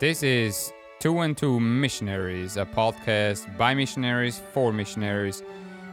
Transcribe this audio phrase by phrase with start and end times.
[0.00, 5.42] This is Two and Two Missionaries, a podcast by missionaries for missionaries.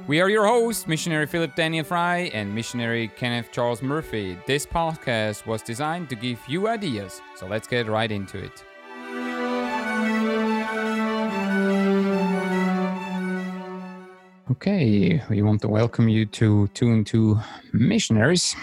[0.07, 4.37] We are your hosts, missionary Philip Daniel Fry and missionary Kenneth Charles Murphy.
[4.47, 8.63] This podcast was designed to give you ideas, so let's get right into it.
[14.51, 17.41] Okay, we want to welcome you to Two and Two
[17.73, 18.55] Missionaries.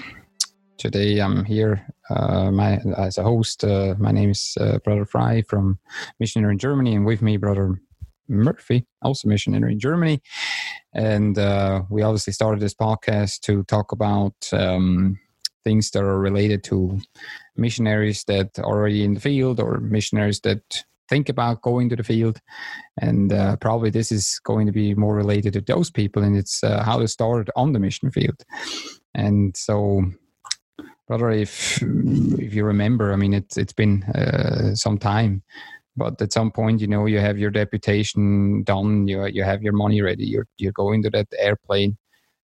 [0.79, 3.65] Today I'm here uh, my, as a host.
[3.65, 5.79] Uh, my name is uh, Brother Fry from
[6.21, 7.81] Missionary in Germany, and with me, Brother
[8.29, 10.23] Murphy, also missionary in Germany.
[10.95, 15.19] And uh, we obviously started this podcast to talk about um,
[15.65, 17.01] things that are related to
[17.57, 22.03] missionaries that are already in the field or missionaries that think about going to the
[22.03, 22.41] field.
[22.99, 26.63] And uh, probably this is going to be more related to those people, and it's
[26.65, 28.43] uh, how to start on the mission field.
[29.15, 30.03] And so
[31.07, 35.43] brother, if if you remember, I mean, it's it's been uh, some time,
[35.97, 39.73] but at some point, you know, you have your deputation done, you you have your
[39.73, 41.97] money ready, you're you're going to that airplane,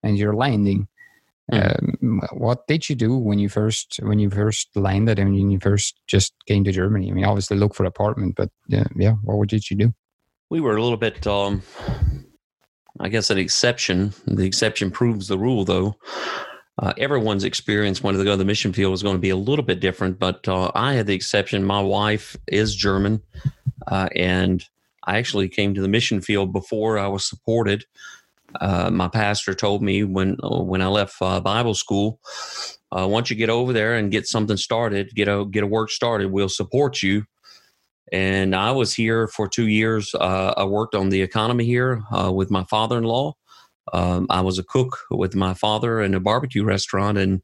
[0.03, 0.87] and you're landing.
[1.53, 2.07] Mm-hmm.
[2.11, 5.59] Um, what did you do when you first when you first landed and when you
[5.59, 7.11] first just came to Germany?
[7.11, 9.95] I mean, obviously look for apartment, but uh, yeah, what did you do?
[10.49, 11.63] We were a little bit, um,
[12.99, 14.13] I guess, an exception.
[14.27, 15.97] The exception proves the rule, though
[16.81, 19.37] uh, everyone's experience when they go to the mission field is going to be a
[19.37, 21.63] little bit different, but uh, I had the exception.
[21.63, 23.23] My wife is German,
[23.87, 24.65] uh, and
[25.05, 27.85] I actually came to the mission field before I was supported.
[28.59, 32.19] Uh, my pastor told me when when I left uh, Bible school,
[32.91, 35.91] uh, once you get over there and get something started, get a get a work
[35.91, 37.25] started, we'll support you.
[38.11, 40.15] And I was here for two years.
[40.19, 43.35] I worked on the economy here with my father-in-law
[43.93, 47.43] um, I was a cook with my father in a barbecue restaurant, and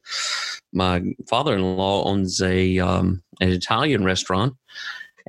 [0.73, 4.55] my father-in-law owns a um, an Italian restaurant.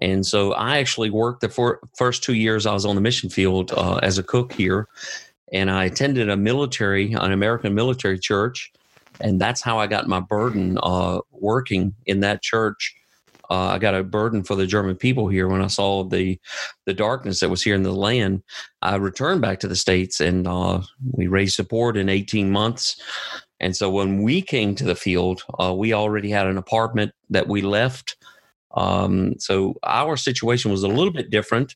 [0.02, 3.30] And so I actually worked the for, first two years I was on the mission
[3.30, 4.88] field uh, as a cook here,
[5.52, 8.72] and I attended a military, an American military church,
[9.20, 12.97] and that's how I got my burden uh, working in that church
[13.50, 16.40] uh, I got a burden for the German people here when I saw the
[16.86, 18.44] the darkness that was here in the land.
[18.82, 20.82] I returned back to the states and uh,
[21.12, 23.02] we raised support in 18 months.
[23.60, 27.48] And so when we came to the field, uh, we already had an apartment that
[27.48, 28.16] we left.
[28.76, 31.76] Um, so our situation was a little bit different,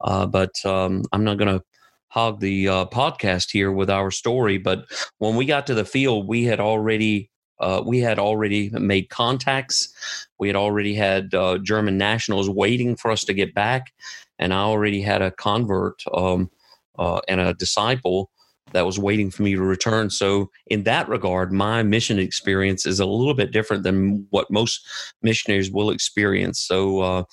[0.00, 1.64] uh, but um, I'm not going to
[2.08, 4.58] hog the uh, podcast here with our story.
[4.58, 4.86] But
[5.18, 9.94] when we got to the field, we had already uh, we had already made contacts.
[10.38, 13.92] We had already had uh, German nationals waiting for us to get back,
[14.38, 16.50] and I already had a convert um,
[16.98, 18.30] uh, and a disciple
[18.72, 20.10] that was waiting for me to return.
[20.10, 24.86] So, in that regard, my mission experience is a little bit different than what most
[25.22, 26.60] missionaries will experience.
[26.60, 27.24] So, uh,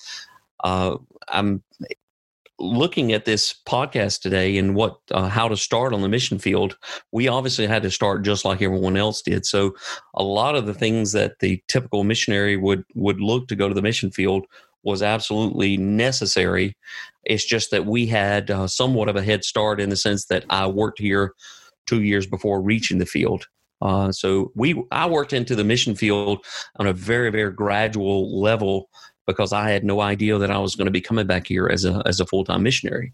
[0.62, 0.96] uh,
[1.28, 1.62] I'm
[2.62, 6.76] looking at this podcast today and what uh, how to start on the mission field
[7.10, 9.44] we obviously had to start just like everyone else did.
[9.44, 9.74] So
[10.14, 13.74] a lot of the things that the typical missionary would would look to go to
[13.74, 14.46] the mission field
[14.84, 16.76] was absolutely necessary.
[17.24, 20.44] It's just that we had uh, somewhat of a head start in the sense that
[20.50, 21.34] i worked here
[21.86, 23.46] two years before reaching the field.
[23.80, 26.44] Uh, so we i worked into the mission field
[26.76, 28.88] on a very very gradual level
[29.26, 31.84] because I had no idea that I was going to be coming back here as
[31.84, 33.12] a as a full time missionary.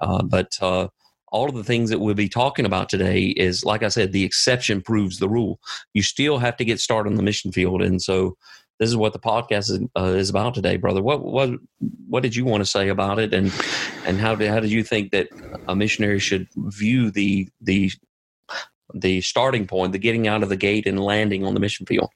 [0.00, 0.88] Uh, but uh,
[1.28, 4.24] all of the things that we'll be talking about today is, like I said, the
[4.24, 5.58] exception proves the rule.
[5.94, 8.36] You still have to get started on the mission field, and so
[8.78, 11.02] this is what the podcast is, uh, is about today, brother.
[11.02, 11.50] What what
[12.08, 13.52] what did you want to say about it, and
[14.04, 15.28] and how did how did you think that
[15.68, 17.90] a missionary should view the the
[18.94, 22.10] the starting point, the getting out of the gate and landing on the mission field?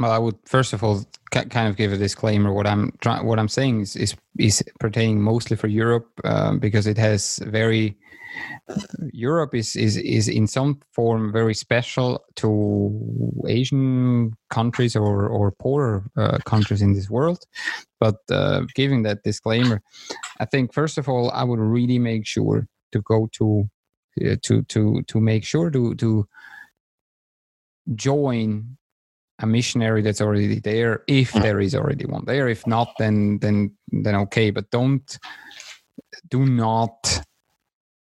[0.00, 2.54] Well, I would first of all kind of give a disclaimer.
[2.54, 2.90] What I'm
[3.22, 7.98] what I'm saying is, is, is pertaining mostly for Europe um, because it has very
[9.12, 16.10] Europe is, is is in some form very special to Asian countries or or poorer
[16.16, 17.44] uh, countries in this world.
[17.98, 19.82] But uh, giving that disclaimer,
[20.40, 23.68] I think first of all I would really make sure to go to
[24.24, 26.26] uh, to to to make sure to to
[27.94, 28.78] join
[29.40, 31.42] a missionary that's already there if mm.
[31.42, 32.48] there is already one there.
[32.48, 35.18] If not then then then okay but don't
[36.28, 37.22] do not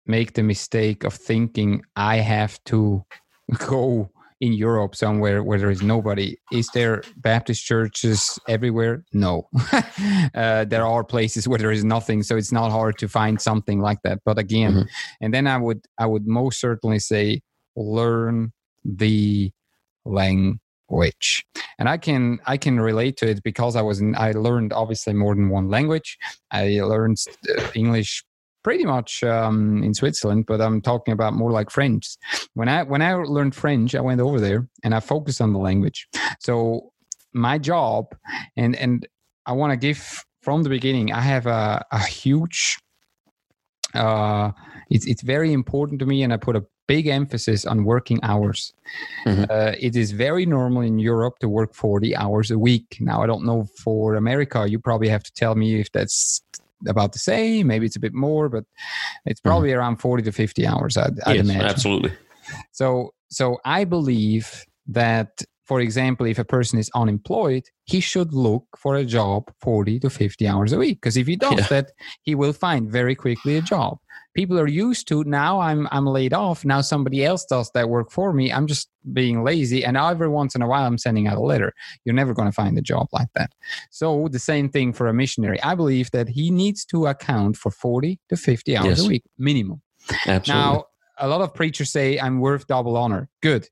[0.05, 3.03] make the mistake of thinking i have to
[3.67, 4.09] go
[4.39, 6.37] in europe somewhere where there is nobody.
[6.51, 9.03] Is there baptist churches everywhere?
[9.13, 9.49] No.
[10.35, 13.79] Uh, there are places where there is nothing so it's not hard to find something
[13.79, 14.19] like that.
[14.23, 14.87] But again mm-hmm.
[15.21, 17.41] and then i would i would most certainly say
[17.75, 18.53] learn
[18.85, 19.51] the
[20.05, 20.59] language
[20.89, 21.45] language
[21.79, 25.13] and i can i can relate to it because i was in, i learned obviously
[25.13, 26.17] more than one language.
[26.51, 27.17] I learned
[27.49, 28.23] uh, english
[28.63, 32.17] pretty much um, in switzerland but i'm talking about more like french.
[32.53, 35.59] When i when i learned french i went over there and i focused on the
[35.59, 36.07] language.
[36.39, 36.91] So
[37.33, 38.15] my job
[38.55, 39.07] and and
[39.45, 42.77] i want to give from the beginning i have a, a huge
[43.93, 44.51] uh,
[44.89, 48.73] it's it's very important to me, and I put a big emphasis on working hours.
[49.25, 49.43] Mm-hmm.
[49.49, 52.97] Uh, it is very normal in Europe to work 40 hours a week.
[52.99, 56.41] Now, I don't know for America, you probably have to tell me if that's
[56.87, 57.67] about the same.
[57.67, 58.63] Maybe it's a bit more, but
[59.25, 59.49] it's mm-hmm.
[59.49, 59.79] probably mm-hmm.
[59.79, 61.61] around 40 to 50 hours, I'd, I'd yes, imagine.
[61.67, 62.13] Absolutely.
[62.71, 68.65] So, so I believe that for example, if a person is unemployed, he should look
[68.77, 71.01] for a job 40 to 50 hours a week.
[71.01, 71.67] Because if he does yeah.
[71.67, 71.91] that,
[72.21, 73.97] he will find very quickly a job.
[74.33, 76.63] People are used to now I'm I'm laid off.
[76.63, 78.51] Now somebody else does that work for me.
[78.51, 79.83] I'm just being lazy.
[79.83, 81.73] And now every once in a while I'm sending out a letter.
[82.05, 83.51] You're never going to find a job like that.
[83.91, 85.61] So the same thing for a missionary.
[85.63, 89.05] I believe that he needs to account for 40 to 50 hours yes.
[89.05, 89.81] a week minimum.
[90.27, 90.53] Absolutely.
[90.53, 90.85] Now
[91.17, 93.27] a lot of preachers say I'm worth double honor.
[93.41, 93.67] Good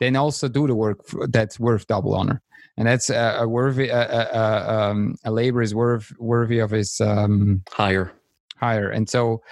[0.00, 2.42] then also do the work that's worth double honor.
[2.76, 7.00] And that's a, a worthy a, a, um, a, labor is worth worthy of his
[7.00, 8.12] um, higher
[8.56, 8.90] hire.
[8.90, 9.42] And so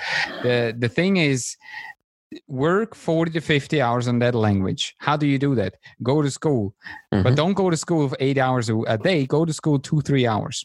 [0.43, 1.57] the the thing is
[2.49, 4.95] work 40 to 50 hours on that language.
[4.99, 5.75] How do you do that?
[6.03, 6.75] Go to school.
[7.13, 7.23] Mm-hmm.
[7.23, 9.27] but don't go to school for eight hours a day.
[9.27, 10.65] Go to school two three hours.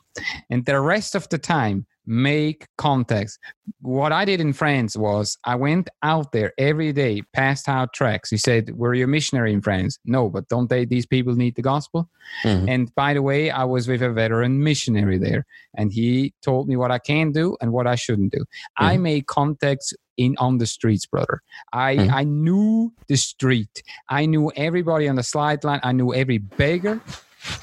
[0.50, 3.38] And the rest of the time make contacts.
[3.82, 8.30] What I did in France was I went out there every day, passed out tracts.
[8.30, 10.00] He said, Were you a missionary in France?
[10.06, 12.10] No, but don't they, these people need the gospel?
[12.44, 12.70] Mm-hmm.
[12.70, 15.46] And by the way, I was with a veteran missionary there,
[15.76, 18.40] and he told me what I can do and what I shouldn't do.
[18.40, 18.86] Mm-hmm.
[18.86, 21.42] I made contacts in on the streets, brother.
[21.74, 22.14] I mm-hmm.
[22.14, 23.84] I knew the street.
[24.10, 25.82] I knew everybody on the slide line.
[25.84, 27.02] I knew every beggar.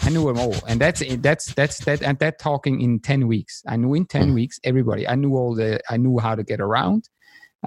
[0.02, 3.62] I knew them all, and that's that's that's that and that talking in ten weeks.
[3.66, 4.34] I knew in 10 mm-hmm.
[4.34, 5.08] weeks everybody.
[5.08, 5.80] I knew all the.
[5.88, 7.08] I knew how to get around.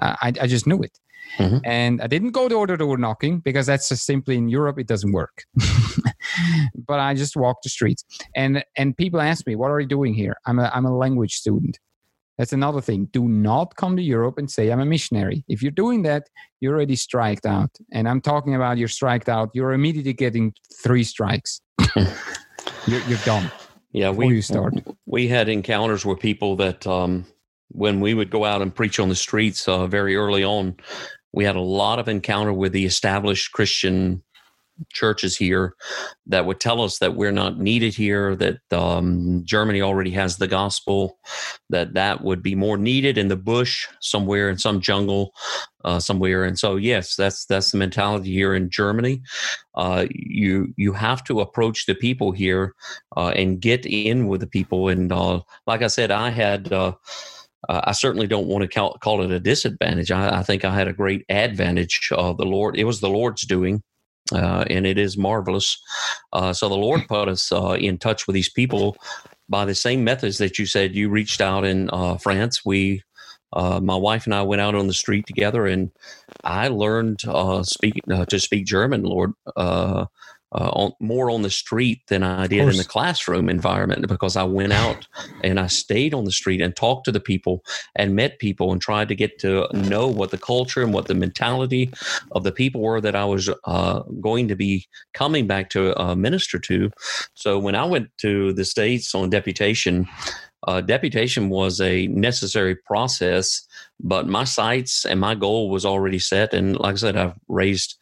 [0.00, 0.98] Uh, I I just knew it,
[1.38, 1.58] mm-hmm.
[1.64, 4.86] and I didn't go door to door knocking because that's just simply in Europe it
[4.86, 5.44] doesn't work.
[6.86, 8.04] but I just walked the streets,
[8.34, 11.34] and and people ask me, "What are you doing here?" I'm a I'm a language
[11.34, 11.78] student.
[12.38, 13.06] That's another thing.
[13.12, 15.44] Do not come to Europe and say I'm a missionary.
[15.48, 16.28] If you're doing that,
[16.60, 17.70] you're already striked out.
[17.92, 19.50] And I'm talking about you're striked out.
[19.54, 21.60] You're immediately getting three strikes.
[21.96, 23.50] you're, you're done.
[23.92, 24.74] Yeah, we you start.
[25.06, 27.26] We had encounters with people that um,
[27.68, 30.76] when we would go out and preach on the streets uh, very early on,
[31.32, 34.22] we had a lot of encounter with the established Christian
[34.92, 35.74] churches here
[36.26, 40.46] that would tell us that we're not needed here that um, germany already has the
[40.46, 41.18] gospel
[41.70, 45.32] that that would be more needed in the bush somewhere in some jungle
[45.84, 49.20] uh, somewhere and so yes that's that's the mentality here in germany
[49.74, 52.74] uh, you you have to approach the people here
[53.16, 56.92] uh, and get in with the people and uh, like i said i had uh,
[57.68, 60.10] uh, I certainly don't want to call, call it a disadvantage.
[60.10, 62.08] I, I, think I had a great advantage.
[62.12, 63.82] of the Lord, it was the Lord's doing
[64.32, 65.78] uh, and it is marvelous.
[66.32, 68.96] Uh, so the Lord put us uh, in touch with these people
[69.48, 72.64] by the same methods that you said you reached out in uh, France.
[72.64, 73.02] We,
[73.52, 75.90] uh, my wife and I, went out on the street together, and
[76.44, 79.04] I learned uh, speak to speak German.
[79.04, 79.32] Lord,
[80.52, 84.44] uh, on, more on the street than I did in the classroom environment because I
[84.44, 85.06] went out
[85.44, 87.64] and I stayed on the street and talked to the people
[87.96, 91.14] and met people and tried to get to know what the culture and what the
[91.14, 91.92] mentality
[92.32, 96.14] of the people were that I was uh, going to be coming back to uh,
[96.14, 96.90] minister to.
[97.34, 100.08] So when I went to the States on deputation,
[100.66, 103.66] uh, deputation was a necessary process,
[104.00, 106.52] but my sights and my goal was already set.
[106.52, 107.96] And like I said, I've raised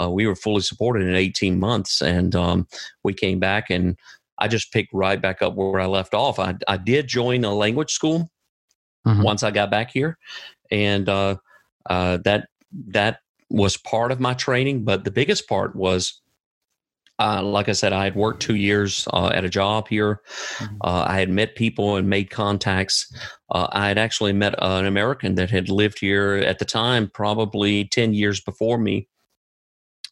[0.00, 2.66] uh, we were fully supported in 18 months, and um,
[3.02, 3.96] we came back and
[4.40, 6.38] I just picked right back up where I left off.
[6.38, 8.30] I, I did join a language school
[9.06, 9.22] mm-hmm.
[9.22, 10.18] once I got back here,
[10.70, 11.36] and uh,
[11.88, 12.48] uh, that
[12.88, 13.18] that
[13.50, 14.84] was part of my training.
[14.84, 16.20] But the biggest part was,
[17.18, 20.22] uh, like I said, I had worked two years uh, at a job here.
[20.56, 20.76] Mm-hmm.
[20.80, 23.14] Uh, I had met people and made contacts.
[23.52, 28.14] I had actually met an American that had lived here at the time, probably ten
[28.14, 29.09] years before me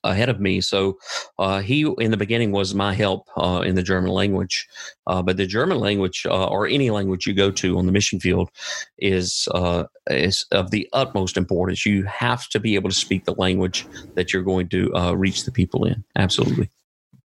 [0.05, 0.61] ahead of me.
[0.61, 0.99] So
[1.38, 4.67] uh, he, in the beginning, was my help uh, in the German language.
[5.07, 8.21] Uh, but the German language, uh, or any language you go to on the mission
[8.21, 8.50] field,
[8.99, 11.85] is uh, is of the utmost importance.
[11.85, 15.45] You have to be able to speak the language that you're going to uh, reach
[15.45, 16.05] the people in.
[16.17, 16.71] Absolutely.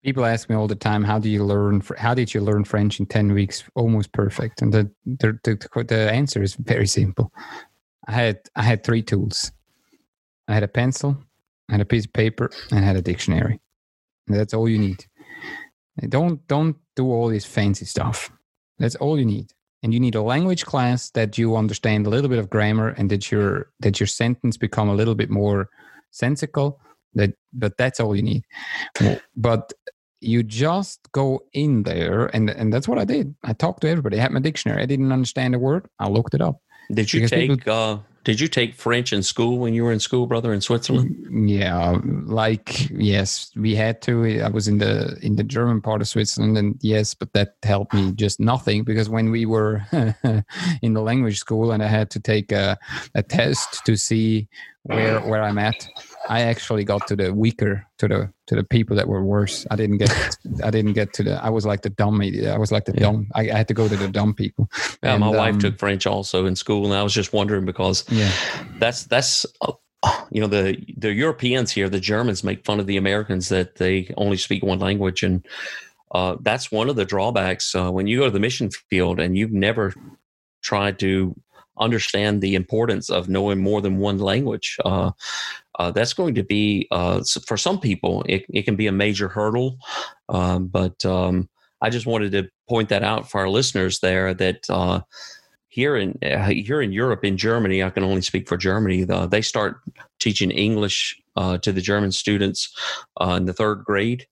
[0.04, 1.82] People ask me all the time, "How do you learn?
[1.98, 6.12] How did you learn French in ten weeks, almost perfect?" And the the, the, the
[6.12, 7.32] answer is very simple.
[8.08, 9.52] I had I had three tools.
[10.50, 11.24] I had a pencil,
[11.70, 13.60] had a piece of paper and had a dictionary.
[14.28, 15.06] And that's all you need.
[16.10, 18.32] Don't don't do all this fancy stuff.
[18.80, 19.52] That's all you need.
[19.84, 23.10] And you need a language class that you understand a little bit of grammar and
[23.12, 25.70] that your that your sentence become a little bit more
[26.12, 26.80] sensical.
[27.14, 28.44] That but that's all you need.
[29.36, 29.74] But
[30.22, 33.36] you just go in there and and that's what I did.
[33.44, 34.18] I talked to everybody.
[34.18, 34.82] I had my dictionary.
[34.82, 35.88] I didn't understand a word.
[36.00, 36.60] I looked it up.
[36.92, 39.92] Did you because take people, uh, did you take French in school when you were
[39.92, 41.50] in school, brother, in Switzerland?
[41.50, 44.42] Yeah, like yes, we had to.
[44.42, 47.94] I was in the in the German part of Switzerland, and yes, but that helped
[47.94, 49.86] me just nothing because when we were
[50.82, 52.78] in the language school and I had to take a,
[53.14, 54.48] a test to see
[54.84, 55.88] where where I'm at,
[56.30, 59.66] I actually got to the weaker, to the to the people that were worse.
[59.72, 61.44] I didn't get, I didn't get to the.
[61.44, 62.22] I was like the dumb.
[62.22, 63.00] I was like the yeah.
[63.00, 63.28] dumb.
[63.36, 64.70] I, I, had to go to the dumb people.
[65.04, 67.66] Yeah, and, my wife um, took French also in school, and I was just wondering
[67.66, 68.32] because yeah,
[68.80, 69.46] that's that's.
[69.62, 69.74] Uh,
[70.32, 74.14] you know the the Europeans here, the Germans make fun of the Americans that they
[74.18, 75.46] only speak one language, and
[76.12, 79.38] uh, that's one of the drawbacks uh, when you go to the mission field and
[79.38, 79.94] you've never
[80.62, 81.36] tried to
[81.78, 84.78] understand the importance of knowing more than one language.
[84.86, 85.12] Uh,
[85.80, 89.28] uh, that's going to be uh, for some people it, it can be a major
[89.28, 89.78] hurdle
[90.30, 91.50] um, but um,
[91.82, 95.02] i just wanted to point that out for our listeners there that uh,
[95.68, 99.28] here in uh, here in europe in germany i can only speak for germany the,
[99.28, 99.78] they start
[100.20, 102.74] teaching english uh, to the german students
[103.20, 104.28] uh, in the third grade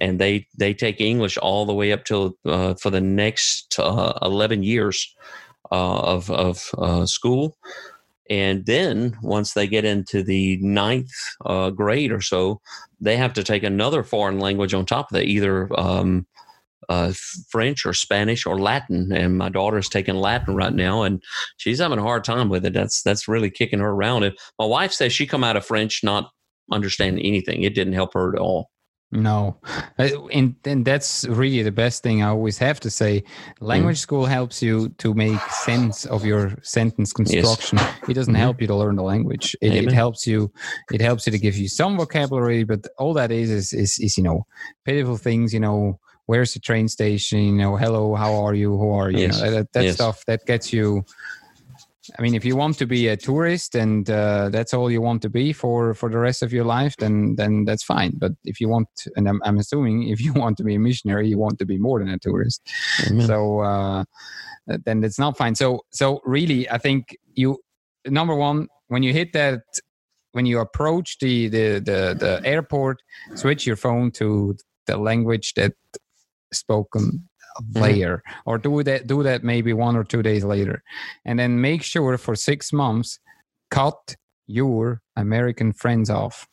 [0.00, 2.36] and they they take english all the way up till
[2.78, 5.14] for the next 11 years
[5.70, 7.56] of of school
[8.28, 11.10] and then once they get into the ninth
[11.44, 12.60] uh, grade or so,
[13.00, 16.26] they have to take another foreign language on top of that, either um,
[16.88, 17.12] uh,
[17.48, 19.12] French or Spanish or Latin.
[19.12, 21.22] And my daughter's taking Latin right now, and
[21.56, 22.72] she's having a hard time with it.
[22.72, 24.24] That's that's really kicking her around.
[24.24, 26.30] And my wife says she come out of French not
[26.72, 27.62] understanding anything.
[27.62, 28.70] It didn't help her at all.
[29.12, 29.56] No,
[30.00, 33.22] uh, and and that's really the best thing I always have to say.
[33.60, 34.00] Language mm.
[34.00, 37.78] school helps you to make sense of your sentence construction.
[37.78, 37.94] Yes.
[38.08, 38.42] It doesn't mm-hmm.
[38.42, 39.54] help you to learn the language.
[39.62, 40.52] It, it, helps you.
[40.92, 44.18] It helps you to give you some vocabulary, but all that is is is, is
[44.18, 44.44] you know
[44.84, 45.54] pitiful things.
[45.54, 47.38] You know, where's the train station?
[47.38, 48.76] You know, hello, how are you?
[48.76, 49.18] Who are you?
[49.18, 49.38] Yes.
[49.38, 49.94] you know, that, that yes.
[49.94, 51.04] stuff that gets you
[52.18, 55.22] I mean, if you want to be a tourist and uh, that's all you want
[55.22, 58.12] to be for for the rest of your life, then then that's fine.
[58.16, 61.28] But if you want, and I'm, I'm assuming if you want to be a missionary,
[61.28, 62.60] you want to be more than a tourist.
[63.06, 63.26] Amen.
[63.26, 64.04] So uh,
[64.66, 65.54] then it's not fine.
[65.54, 67.58] So so really, I think you
[68.06, 69.62] number one when you hit that
[70.32, 73.02] when you approach the the the, the airport,
[73.34, 75.72] switch your phone to the language that
[76.52, 77.28] spoken.
[77.74, 78.50] Later mm-hmm.
[78.50, 80.82] or do that do that maybe one or two days later
[81.24, 83.18] and then make sure for six months
[83.70, 86.46] cut your american friends off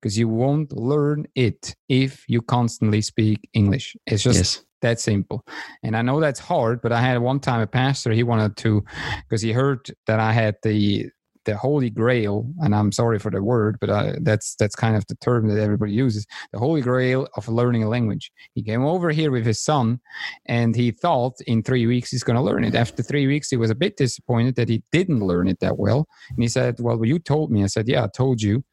[0.00, 4.64] because you won't learn it if you constantly speak english it's just yes.
[4.82, 5.44] that simple
[5.82, 8.82] and i know that's hard but i had one time a pastor he wanted to
[9.28, 11.08] because he heard that i had the
[11.44, 15.06] the holy grail and i'm sorry for the word but I, that's that's kind of
[15.06, 18.30] the term that everybody uses the holy grail of learning a language.
[18.54, 20.00] He came over here with his son
[20.46, 22.74] and he thought in three weeks he's going to learn it.
[22.74, 26.06] After three weeks he was a bit disappointed that he didn't learn it that well
[26.30, 28.64] and he said well you told me i said yeah i told you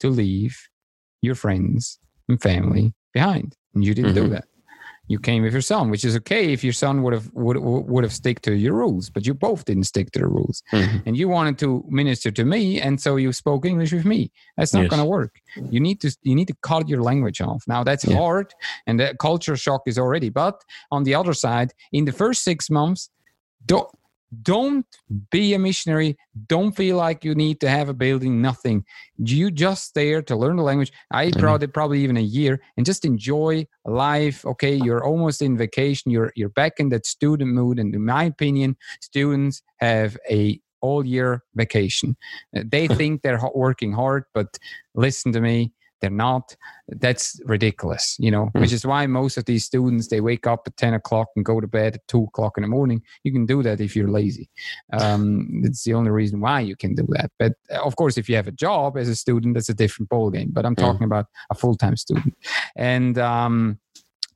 [0.00, 0.56] to leave
[1.22, 1.98] your friends
[2.28, 4.24] and family behind and you didn't mm-hmm.
[4.24, 4.44] do that
[5.08, 8.04] you came with your son, which is okay if your son would have would would
[8.04, 10.98] have stick to your rules, but you both didn't stick to the rules, mm-hmm.
[11.06, 14.30] and you wanted to minister to me, and so you spoke English with me.
[14.56, 14.90] That's not yes.
[14.90, 15.40] going to work.
[15.70, 17.64] You need to you need to cut your language off.
[17.66, 18.16] Now that's yeah.
[18.16, 18.54] hard,
[18.86, 20.28] and that culture shock is already.
[20.28, 20.62] But
[20.92, 23.10] on the other side, in the first six months,
[23.64, 23.88] don't
[24.42, 24.86] don't
[25.30, 26.16] be a missionary.
[26.46, 28.84] Don't feel like you need to have a building nothing.
[29.16, 30.92] You just there to learn the language.
[31.10, 31.40] I mm-hmm.
[31.40, 34.74] probably probably even a year and just enjoy life okay?
[34.74, 36.10] You're almost in vacation.
[36.10, 37.78] You're you're back in that student mood.
[37.78, 42.16] And in my opinion students have a all year vacation.
[42.56, 44.58] Uh, they think they're working hard but
[44.94, 46.56] listen to me they're not.
[46.88, 48.60] That's ridiculous you know mm.
[48.60, 51.60] which is why most of these students they wake up at 10 o'clock and go
[51.60, 53.02] to bed at 2 o'clock in the morning.
[53.24, 54.48] You can do that if you're lazy.
[54.92, 57.30] Um, it's the only reason why you can do that.
[57.38, 60.08] But uh, of course if you have a job as a student that's a different
[60.08, 60.80] ball game but i'm mm.
[60.80, 62.34] talking about a full-time student.
[62.76, 63.78] And um,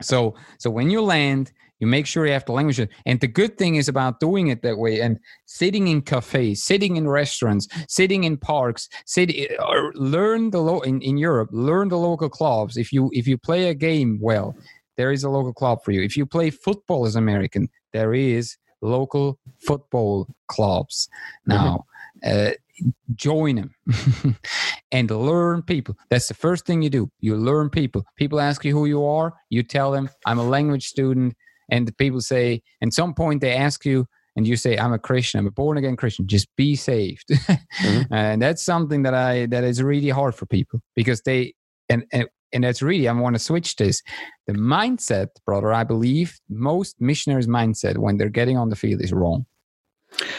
[0.01, 1.53] so so when you land
[1.83, 2.81] you make sure you have the language.
[3.07, 6.97] And the good thing is about doing it that way and sitting in cafes, sitting
[6.97, 11.99] in restaurants, sitting in parks, sit, or learn the lo- in, in Europe, learn the
[11.99, 12.77] local clubs.
[12.77, 14.55] If you if you play a game well,
[14.97, 16.03] there is a local club for you.
[16.03, 21.09] If you play football as American, there is local football clubs.
[21.49, 21.65] Mm-hmm.
[21.65, 21.85] Now,
[22.25, 22.49] mm-hmm.
[22.49, 23.75] uh, join them
[24.93, 25.97] and learn people.
[26.11, 27.11] That's the first thing you do.
[27.19, 28.07] You learn people.
[28.15, 29.35] People ask you who you are.
[29.51, 31.35] You tell them, I'm a language student.
[31.71, 34.99] And the people say, at some point, they ask you, and you say, I'm a
[34.99, 37.29] Christian, I'm a born again Christian, just be saved.
[37.29, 38.03] mm-hmm.
[38.15, 41.55] And that's something that I, that is really hard for people because they,
[41.89, 44.03] and, and and that's really I want to switch this.
[44.47, 49.13] The mindset, brother, I believe most missionaries' mindset when they're getting on the field is
[49.13, 49.47] wrong.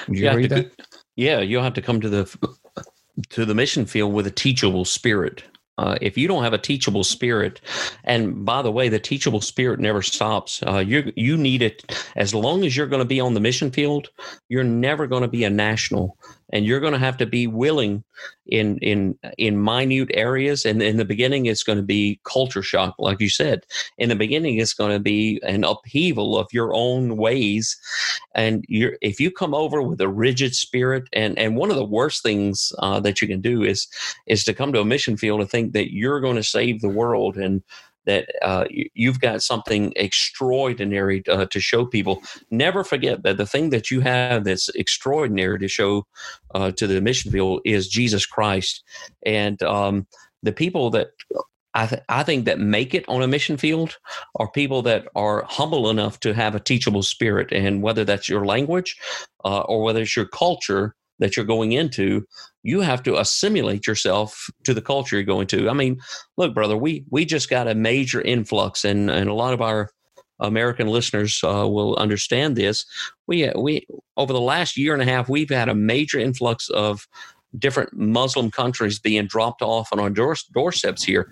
[0.08, 0.72] Would you, you agree that?
[1.16, 2.56] Yeah, you'll have to come to the
[3.30, 5.44] to the mission field with a teachable spirit.
[5.78, 7.60] Uh, if you don't have a teachable spirit,
[8.04, 10.62] and by the way, the teachable spirit never stops.
[10.68, 11.84] Uh, you you need it
[12.16, 14.10] as long as you're going to be on the mission field.
[14.50, 16.18] You're never going to be a national
[16.54, 18.04] and you're going to have to be willing
[18.46, 20.66] in in in minute areas.
[20.66, 23.66] And in the beginning it's going to be culture shock like you said.
[23.98, 27.76] In the beginning it's going to be an upheaval of your own ways.
[28.36, 31.84] And you're if you come over with a rigid spirit and and one of the
[31.84, 33.88] worst things uh, that you can do is
[34.28, 36.90] is to come to a mission field and think that you're going to save the
[36.90, 37.36] world.
[37.36, 37.64] And
[38.06, 42.22] that uh, you've got something extraordinary uh, to show people.
[42.52, 46.06] Never forget that the thing that you have that's extraordinary to show
[46.54, 48.84] uh, to the mission field is Jesus Christ.
[49.26, 50.08] And um,
[50.42, 51.12] the people that
[51.74, 53.98] I, th- I think that make it on a mission field
[54.36, 57.52] are people that are humble enough to have a teachable spirit.
[57.52, 58.96] And whether that's your language
[59.44, 62.28] uh, or whether it's your culture, that you're going into,
[62.64, 65.70] you have to assimilate yourself to the culture you're going to.
[65.70, 66.00] I mean,
[66.36, 69.90] look, brother, we we just got a major influx, and and a lot of our
[70.42, 72.86] American listeners uh, will understand this.
[73.26, 73.88] We we
[74.18, 77.08] over the last year and a half, we've had a major influx of
[77.58, 81.32] different Muslim countries being dropped off on our door, doorsteps here.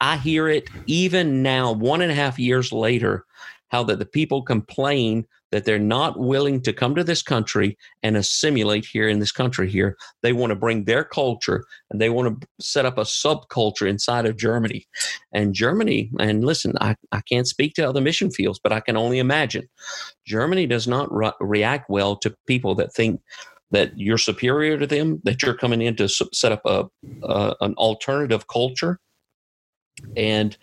[0.00, 3.26] I hear it even now, one and a half years later,
[3.68, 8.16] how that the people complain that they're not willing to come to this country and
[8.16, 9.96] assimilate here in this country here.
[10.22, 14.26] They want to bring their culture and they want to set up a subculture inside
[14.26, 14.86] of Germany.
[15.32, 18.96] And Germany, and listen, I, I can't speak to other mission fields, but I can
[18.96, 19.68] only imagine.
[20.26, 23.20] Germany does not re- react well to people that think
[23.70, 26.84] that you're superior to them, that you're coming in to set up a,
[27.22, 28.98] a an alternative culture
[30.16, 30.56] and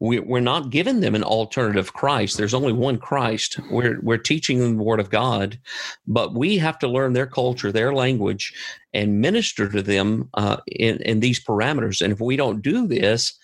[0.00, 2.36] we, we're not giving them an alternative Christ.
[2.36, 3.58] There's only one Christ.
[3.70, 5.58] We're we're teaching them the Word of God,
[6.06, 8.52] but we have to learn their culture, their language,
[8.92, 12.00] and minister to them uh, in in these parameters.
[12.00, 13.36] And if we don't do this,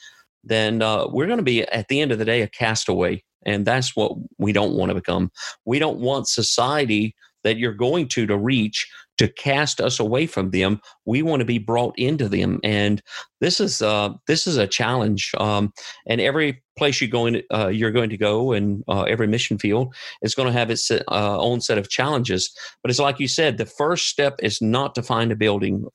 [0.44, 3.66] then uh, we're going to be at the end of the day a castaway, and
[3.66, 5.30] that's what we don't want to become.
[5.64, 8.86] We don't want society that you're going to to reach
[9.18, 10.80] to cast us away from them.
[11.04, 13.02] We want to be brought into them, and
[13.40, 15.32] this is uh, this is a challenge.
[15.38, 15.72] Um,
[16.06, 19.94] and every place you're going, uh, you're going to go, and uh, every mission field
[20.22, 22.50] is going to have its uh, own set of challenges.
[22.82, 25.86] But it's like you said, the first step is not to find a building.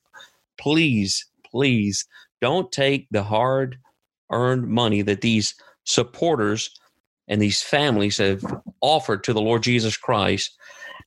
[0.58, 2.06] Please, please
[2.40, 3.78] don't take the hard
[4.30, 6.70] earned money that these supporters
[7.28, 8.42] and these families have
[8.80, 10.54] offered to the Lord Jesus Christ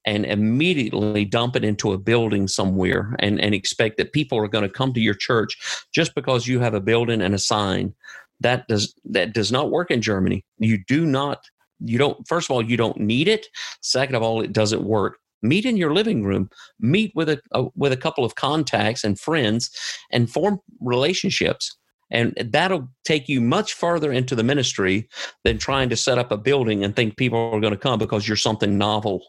[0.05, 4.63] and immediately dump it into a building somewhere and, and expect that people are going
[4.63, 5.57] to come to your church
[5.93, 7.93] just because you have a building and a sign.
[8.39, 10.45] That does that does not work in Germany.
[10.59, 11.43] You do not
[11.79, 13.47] you don't first of all you don't need it.
[13.81, 17.65] Second of all, it doesn't work meet in your living room meet with a, a,
[17.75, 19.69] with a couple of contacts and friends
[20.11, 21.77] and form relationships
[22.09, 25.07] and that'll take you much further into the ministry
[25.43, 28.27] than trying to set up a building and think people are going to come because
[28.27, 29.21] you're something novel.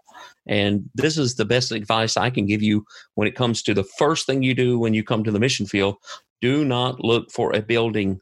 [0.47, 3.85] And this is the best advice I can give you when it comes to the
[3.99, 5.97] first thing you do when you come to the mission field.
[6.41, 8.21] Do not look for a building,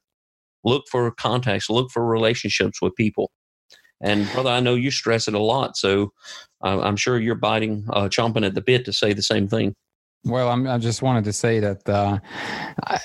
[0.64, 3.30] look for contacts, look for relationships with people.
[4.00, 6.12] And brother, I know you stress it a lot, so
[6.62, 9.74] I'm sure you're biting, uh, chomping at the bit to say the same thing.
[10.24, 12.18] Well, I'm, i just wanted to say that uh,
[12.84, 12.98] I,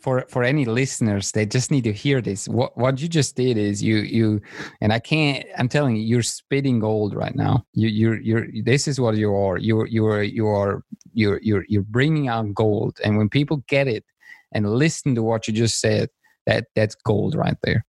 [0.00, 2.48] for for any listeners, they just need to hear this.
[2.48, 4.40] What what you just did is you you
[4.80, 5.46] and I can't.
[5.58, 7.64] I'm telling you, you're spitting gold right now.
[7.74, 8.46] You you're you're.
[8.64, 9.58] This is what you are.
[9.58, 12.98] You you are you are you're you're you're bringing out gold.
[13.04, 14.04] And when people get it
[14.52, 16.08] and listen to what you just said,
[16.46, 17.84] that that's gold right there.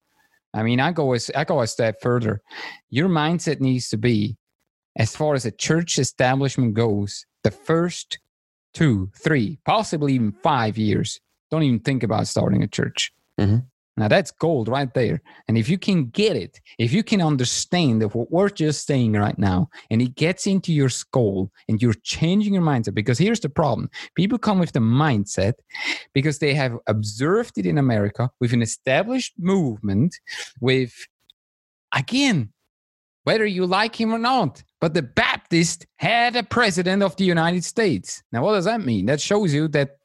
[0.53, 2.41] I mean, I go as I go a step further.
[2.89, 4.38] Your mindset needs to be,
[4.97, 8.19] as far as a church establishment goes, the first
[8.73, 11.19] two, three, possibly even five years
[11.55, 13.11] don't even think about starting a church.
[13.39, 13.57] Mm-hmm.
[13.97, 15.21] Now that's gold right there.
[15.47, 19.13] And if you can get it, if you can understand that what we're just saying
[19.13, 23.39] right now, and it gets into your skull and you're changing your mindset, because here's
[23.39, 25.53] the problem people come with the mindset
[26.13, 30.13] because they have observed it in America with an established movement,
[30.59, 30.93] with,
[31.93, 32.51] again,
[33.23, 37.63] whether you like him or not, but the Baptist had a president of the United
[37.63, 38.21] States.
[38.31, 39.05] Now, what does that mean?
[39.05, 39.97] That shows you that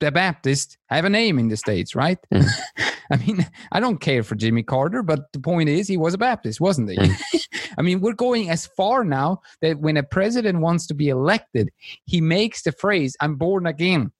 [0.00, 2.18] the Baptists have a name in the States, right?
[2.32, 2.48] Mm.
[3.10, 6.18] I mean, I don't care for Jimmy Carter, but the point is, he was a
[6.18, 6.96] Baptist, wasn't he?
[6.96, 7.46] Mm.
[7.78, 11.70] I mean, we're going as far now that when a president wants to be elected,
[12.04, 14.12] he makes the phrase, I'm born again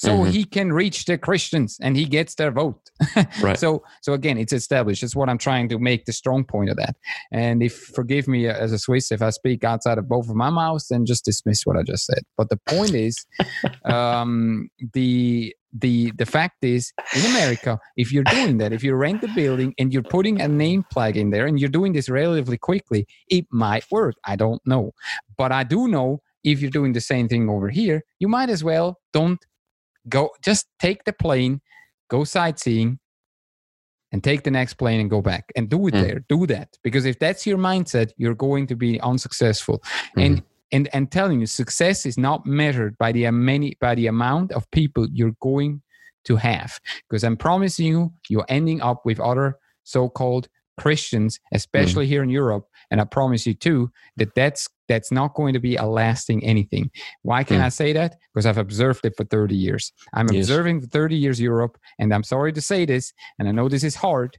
[0.00, 0.30] so mm-hmm.
[0.30, 2.90] he can reach the Christians and he gets their vote.
[3.42, 3.58] right.
[3.58, 5.02] So so again, it's established.
[5.02, 6.96] That's what I'm trying to make the strong point of that.
[7.30, 10.36] And if forgive me uh, as a Swiss if I speak outside of both of
[10.36, 12.22] my mouths, then just dismiss what I just said.
[12.38, 13.26] But the point is,
[13.84, 19.20] um, the the the fact is in America, if you're doing that, if you rent
[19.20, 22.56] the building and you're putting a name flag in there and you're doing this relatively
[22.56, 24.14] quickly, it might work.
[24.24, 24.92] I don't know,
[25.36, 28.64] but I do know if you're doing the same thing over here, you might as
[28.64, 29.44] well don't
[30.08, 31.60] go just take the plane
[32.08, 32.98] go sightseeing
[34.12, 36.02] and take the next plane and go back and do it mm.
[36.02, 39.82] there do that because if that's your mindset you're going to be unsuccessful
[40.16, 40.26] mm.
[40.26, 44.52] and and and telling you success is not measured by the many by the amount
[44.52, 45.82] of people you're going
[46.24, 52.08] to have because i'm promising you you're ending up with other so-called christians especially mm.
[52.08, 55.76] here in europe and i promise you too that that's that's not going to be
[55.76, 56.90] a lasting anything.
[57.22, 57.64] Why can mm.
[57.64, 58.16] I say that?
[58.34, 59.92] Because I've observed it for 30 years.
[60.12, 60.44] I'm yes.
[60.44, 63.84] observing for 30 years Europe, and I'm sorry to say this, and I know this
[63.84, 64.36] is hard,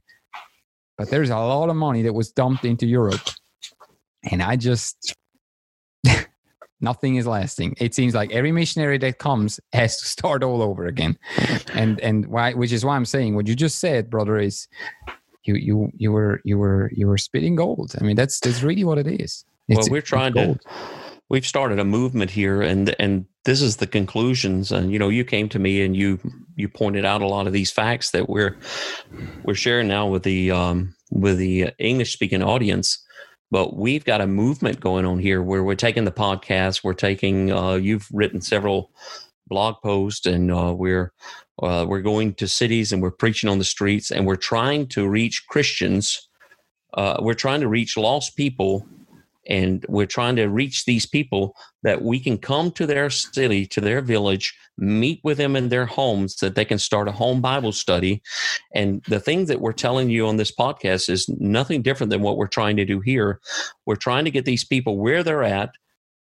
[0.98, 3.30] but there's a lot of money that was dumped into Europe.
[4.30, 5.16] And I just
[6.82, 7.76] nothing is lasting.
[7.80, 11.16] It seems like every missionary that comes has to start all over again.
[11.72, 14.68] And and why which is why I'm saying what you just said, brother, is
[15.44, 17.94] you you you were you were you were spitting gold.
[17.98, 19.46] I mean that's that's really what it is.
[19.72, 20.58] It's, well, we're trying to.
[21.28, 24.70] We've started a movement here, and and this is the conclusions.
[24.70, 26.20] And you know, you came to me and you
[26.56, 28.58] you pointed out a lot of these facts that we're
[29.44, 33.02] we're sharing now with the um, with the English speaking audience.
[33.50, 36.84] But we've got a movement going on here where we're taking the podcast.
[36.84, 37.52] We're taking.
[37.52, 38.90] Uh, you've written several
[39.46, 41.12] blog posts, and uh, we're
[41.62, 45.08] uh, we're going to cities and we're preaching on the streets, and we're trying to
[45.08, 46.28] reach Christians.
[46.94, 48.86] Uh, we're trying to reach lost people
[49.48, 53.80] and we're trying to reach these people that we can come to their city to
[53.80, 57.72] their village meet with them in their homes that they can start a home bible
[57.72, 58.22] study.
[58.74, 62.36] And the thing that we're telling you on this podcast is nothing different than what
[62.36, 63.40] we're trying to do here.
[63.86, 65.70] We're trying to get these people where they're at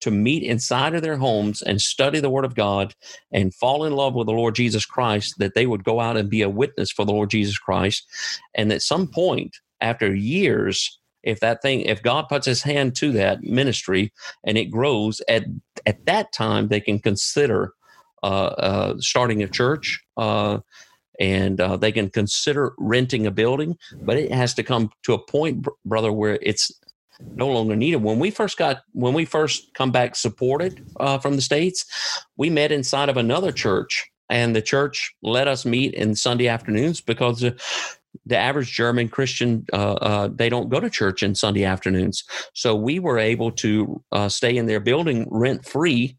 [0.01, 2.93] to meet inside of their homes and study the word of god
[3.31, 6.29] and fall in love with the lord jesus christ that they would go out and
[6.29, 8.05] be a witness for the lord jesus christ.
[8.53, 13.11] And at some point after years if that thing if god puts his hand to
[13.11, 14.11] that ministry
[14.45, 15.43] and it grows at
[15.85, 17.73] at that time they can consider
[18.23, 20.57] uh, uh, starting a church uh,
[21.19, 25.25] and uh, they can consider renting a building but it has to come to a
[25.25, 26.71] point brother where it's
[27.35, 28.03] no longer needed.
[28.03, 31.85] When we first got when we first come back supported uh, from the states
[32.37, 36.99] we met inside of another church and the church let us meet in sunday afternoons
[36.99, 37.43] because
[38.25, 42.23] the average German Christian, uh, uh, they don't go to church in Sunday afternoons.
[42.53, 46.17] So we were able to uh, stay in their building rent free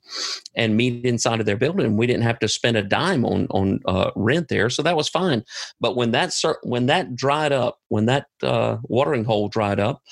[0.55, 1.97] and meet inside of their building.
[1.97, 5.09] We didn't have to spend a dime on on uh, rent there, so that was
[5.09, 5.45] fine.
[5.81, 10.03] But when that when that dried up, when that uh, watering hole dried up,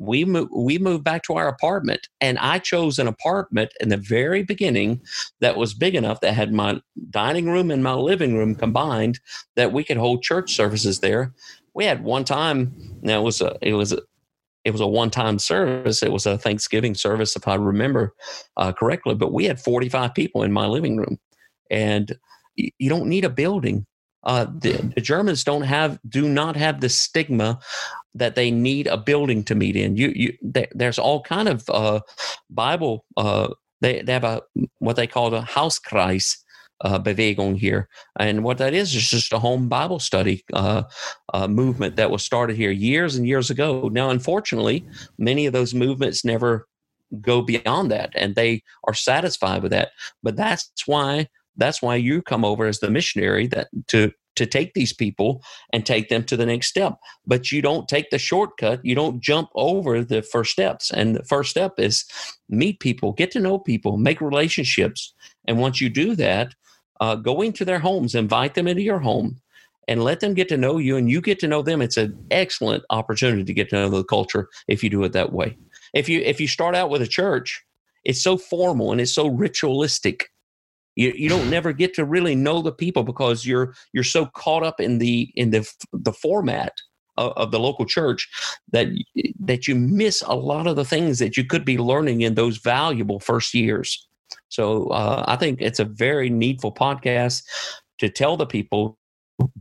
[0.00, 3.96] we moved we moved back to our apartment and i chose an apartment in the
[3.96, 5.00] very beginning
[5.40, 6.80] that was big enough that had my
[7.10, 9.20] dining room and my living room combined
[9.56, 11.34] that we could hold church services there.
[11.74, 14.00] We had one time now it was a it was a
[14.64, 16.02] it was a one-time service.
[16.02, 18.14] It was a thanksgiving service if i remember
[18.56, 21.18] uh, correctly but we had 45 people in my living room.
[21.70, 22.16] And
[22.56, 23.86] you don't need a building.
[24.24, 27.60] Uh, the, the, Germans don't have do not have the stigma
[28.14, 29.96] that they need a building to meet in.
[29.96, 32.00] You, you there, there's all kind of uh,
[32.50, 33.04] Bible.
[33.16, 33.48] Uh,
[33.80, 34.42] they they have a
[34.78, 36.38] what they call a Hauskreis.
[36.80, 37.88] Uh, Bewegung here,
[38.20, 40.84] and what that is is just a home Bible study uh,
[41.34, 43.88] uh, movement that was started here years and years ago.
[43.92, 44.84] Now, unfortunately,
[45.18, 46.68] many of those movements never
[47.20, 49.90] go beyond that, and they are satisfied with that.
[50.22, 54.74] But that's why that's why you come over as the missionary that to to take
[54.74, 56.98] these people and take them to the next step.
[57.26, 60.90] But you don't take the shortcut you don't jump over the first steps.
[60.90, 62.04] And the first step is
[62.48, 65.14] meet people get to know people make relationships.
[65.46, 66.54] And once you do that
[67.00, 69.40] uh, go into their homes invite them into your home
[69.86, 70.98] and let them get to know you.
[70.98, 71.80] And you get to know them.
[71.80, 75.32] It's an excellent opportunity to get to know the culture if you do it that
[75.32, 75.56] way.
[75.94, 77.64] If you if you start out with a church
[78.08, 80.30] it's so formal and it's so ritualistic
[80.98, 84.64] you, you don't never get to really know the people because you're you're so caught
[84.64, 86.72] up in the in the the format
[87.16, 88.28] of, of the local church
[88.72, 88.88] that
[89.38, 92.58] that you miss a lot of the things that you could be learning in those
[92.58, 94.08] valuable first years.
[94.48, 97.44] So uh, I think it's a very needful podcast
[97.98, 98.98] to tell the people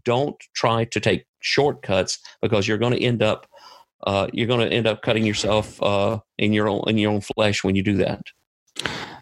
[0.03, 3.45] don't try to take shortcuts because you're going to end up
[4.07, 7.21] uh, you're going to end up cutting yourself uh, in your own in your own
[7.21, 8.21] flesh when you do that.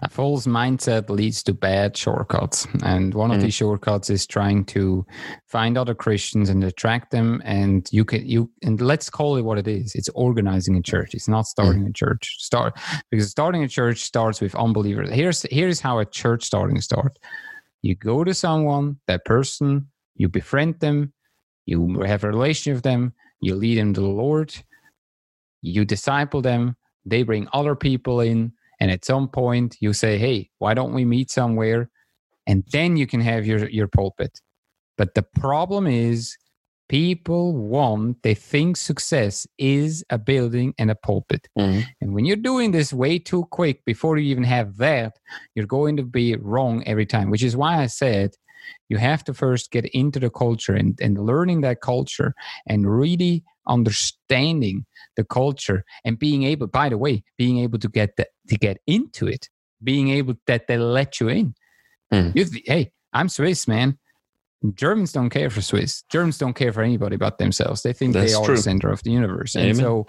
[0.02, 3.44] A false mindset leads to bad shortcuts, and one of mm.
[3.44, 5.06] these shortcuts is trying to
[5.48, 7.42] find other Christians and attract them.
[7.46, 9.96] And you can you and let's call it what it is.
[9.96, 11.14] It's organizing a church.
[11.14, 11.90] It's not starting mm.
[11.90, 12.36] a church.
[12.40, 12.78] Start
[13.10, 15.10] because starting a church starts with unbelievers.
[15.12, 17.18] Here's here's how a church starting start.
[17.82, 21.14] You go to someone, that person, you befriend them,
[21.66, 24.54] you have a relationship with them, you lead them to the Lord,
[25.62, 30.50] you disciple them, they bring other people in, and at some point you say, Hey,
[30.60, 31.90] why don't we meet somewhere?
[32.48, 34.40] And then you can have your, your pulpit.
[34.98, 36.38] But the problem is
[36.88, 41.48] people want, they think success is a building and a pulpit.
[41.58, 41.82] Mm-hmm.
[42.02, 45.18] And when you're doing this way too quick before you even have that,
[45.56, 48.32] you're going to be wrong every time, which is why I said
[48.90, 52.34] you have to first get into the culture and, and learning that culture
[52.68, 58.16] and really understanding the culture and being able by the way being able to get
[58.18, 59.50] the, to get into it
[59.84, 61.54] being able that they let you in
[62.14, 62.36] mm.
[62.36, 63.98] you, hey i'm swiss man
[64.74, 66.04] Germans don't care for Swiss.
[66.10, 67.84] Germans don't care for anybody but themselves.
[67.84, 68.56] They think That's they are true.
[68.56, 69.56] the center of the universe.
[69.56, 69.70] Amen.
[69.70, 70.08] And so,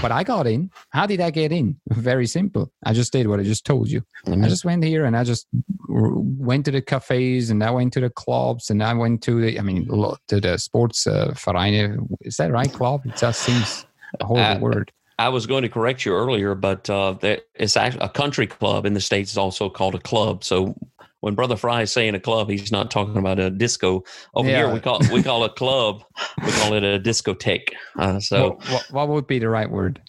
[0.00, 0.70] but I got in.
[0.90, 1.76] How did I get in?
[1.88, 2.70] Very simple.
[2.84, 4.02] I just did what I just told you.
[4.26, 4.44] Amen.
[4.44, 5.46] I just went here and I just
[5.88, 9.58] went to the cafes and I went to the clubs and I went to the,
[9.58, 9.86] I mean,
[10.28, 12.06] to the sports uh, Vereine.
[12.20, 12.72] Is that right?
[12.72, 13.02] Club?
[13.04, 13.86] It just seems
[14.20, 14.92] a horrible uh, word.
[15.18, 17.14] I was going to correct you earlier, but uh,
[17.54, 20.42] it's actually a country club in the states is also called a club.
[20.42, 20.74] So
[21.24, 24.04] when Brother Fry is saying a club, he's not talking about a disco.
[24.34, 24.56] Over yeah.
[24.56, 26.04] here, we call we call a club,
[26.44, 27.70] we call it a discotheque.
[27.98, 30.02] Uh, so, what, what, would be the right word?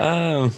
[0.00, 0.52] Um,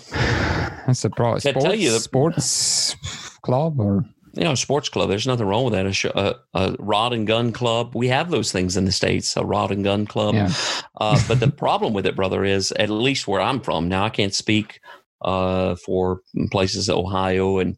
[0.87, 2.97] that's a pro- sports, tell you the, sports
[3.43, 5.11] club or you know, sports club.
[5.11, 5.85] There's nothing wrong with that.
[5.85, 7.95] A, sh- a, a, rod and gun club.
[7.95, 9.37] We have those things in the states.
[9.37, 10.35] A rod and gun club.
[10.35, 10.51] Yeah.
[10.99, 13.87] uh, but the problem with it, brother, is at least where I'm from.
[13.87, 14.81] Now I can't speak
[15.23, 17.77] uh, for places Ohio and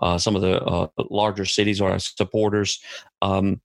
[0.00, 2.80] uh, some of the uh, larger cities are our supporters.
[3.22, 3.60] Um,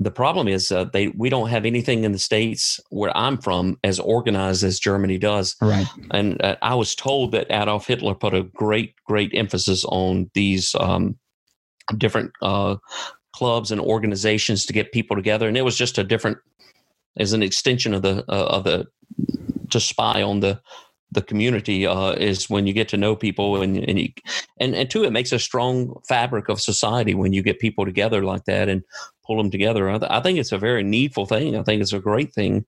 [0.00, 3.78] the problem is uh, they we don't have anything in the states where I'm from
[3.82, 5.56] as organized as Germany does.
[5.60, 5.86] Right.
[6.12, 10.74] And uh, I was told that Adolf Hitler put a great great emphasis on these
[10.78, 11.18] um,
[11.96, 12.76] different uh,
[13.32, 16.38] clubs and organizations to get people together, and it was just a different
[17.16, 18.86] as an extension of the uh, of the
[19.70, 20.60] to spy on the
[21.10, 24.08] the community uh, is when you get to know people and and, you,
[24.58, 28.22] and and two it makes a strong fabric of society when you get people together
[28.24, 28.82] like that and
[29.26, 29.88] pull them together.
[29.88, 31.56] I, th- I think it's a very needful thing.
[31.56, 32.66] I think it's a great thing.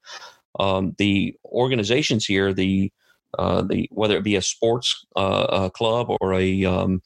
[0.58, 2.92] Um, the organizations here the
[3.38, 7.02] uh, the whether it be a sports uh, club or a um,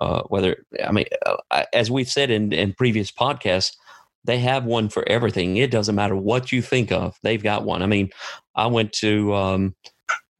[0.00, 3.76] uh, whether i mean uh, as we've said in in previous podcasts
[4.26, 5.58] they have one for everything.
[5.58, 7.82] It doesn't matter what you think of they've got one.
[7.82, 8.10] I mean
[8.56, 9.74] i went to um,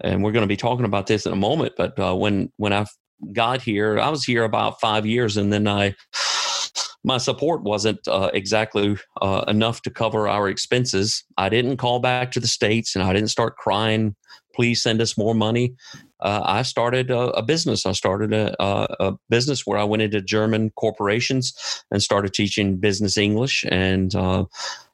[0.00, 1.74] and we're going to be talking about this in a moment.
[1.76, 2.86] But uh, when when I
[3.32, 5.94] got here, I was here about five years, and then I
[7.04, 11.24] my support wasn't uh, exactly uh, enough to cover our expenses.
[11.36, 14.16] I didn't call back to the states, and I didn't start crying,
[14.54, 15.74] "Please send us more money."
[16.20, 17.84] Uh, I started a, a, business.
[17.84, 21.52] I started a, a, business where I went into German corporations
[21.90, 23.62] and started teaching business English.
[23.68, 24.46] And uh,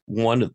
[0.06, 0.50] one,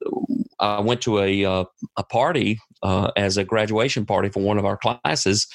[0.60, 1.66] I went to a uh,
[1.98, 5.48] a party uh, as a graduation party for one of our classes,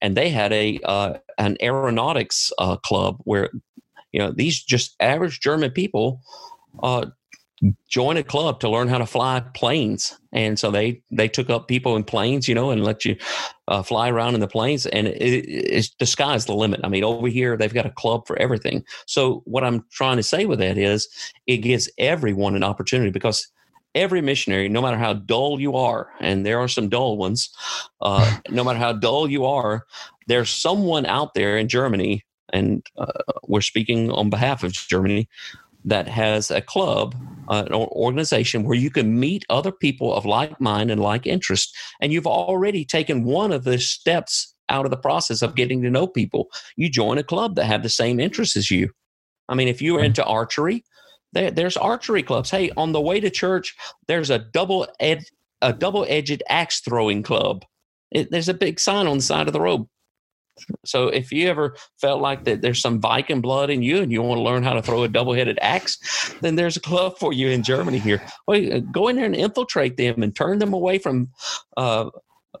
[0.00, 3.50] and they had a uh, an aeronautics uh, club where
[4.12, 6.20] you know these just average German people
[6.82, 7.06] uh,
[7.88, 11.68] join a club to learn how to fly planes, and so they they took up
[11.68, 13.16] people in planes, you know, and let you
[13.68, 16.80] uh, fly around in the planes, and it, it's the sky's the limit.
[16.84, 18.84] I mean, over here they've got a club for everything.
[19.06, 21.08] So what I'm trying to say with that is,
[21.46, 23.46] it gives everyone an opportunity because
[23.94, 27.50] every missionary, no matter how dull you are, and there are some dull ones,
[28.00, 29.84] uh, no matter how dull you are,
[30.28, 33.12] there's someone out there in Germany, and uh,
[33.44, 35.28] we're speaking on behalf of Germany,
[35.84, 37.14] that has a club,
[37.48, 41.76] uh, an organization where you can meet other people of like mind and like interest.
[42.00, 45.90] And you've already taken one of the steps out of the process of getting to
[45.90, 46.50] know people.
[46.76, 48.90] You join a club that have the same interests as you.
[49.48, 50.06] I mean, if you're hmm.
[50.06, 50.84] into archery,
[51.32, 52.50] there, there's archery clubs.
[52.50, 53.76] Hey, on the way to church,
[54.08, 55.24] there's a double ed,
[55.60, 57.64] a double edged axe throwing club.
[58.10, 59.86] It, there's a big sign on the side of the road.
[60.84, 64.20] So if you ever felt like that there's some Viking blood in you and you
[64.20, 67.48] want to learn how to throw a double-headed axe, then there's a club for you
[67.48, 68.22] in Germany here.
[68.46, 71.30] Well, go in there and infiltrate them and turn them away from
[71.78, 72.10] uh,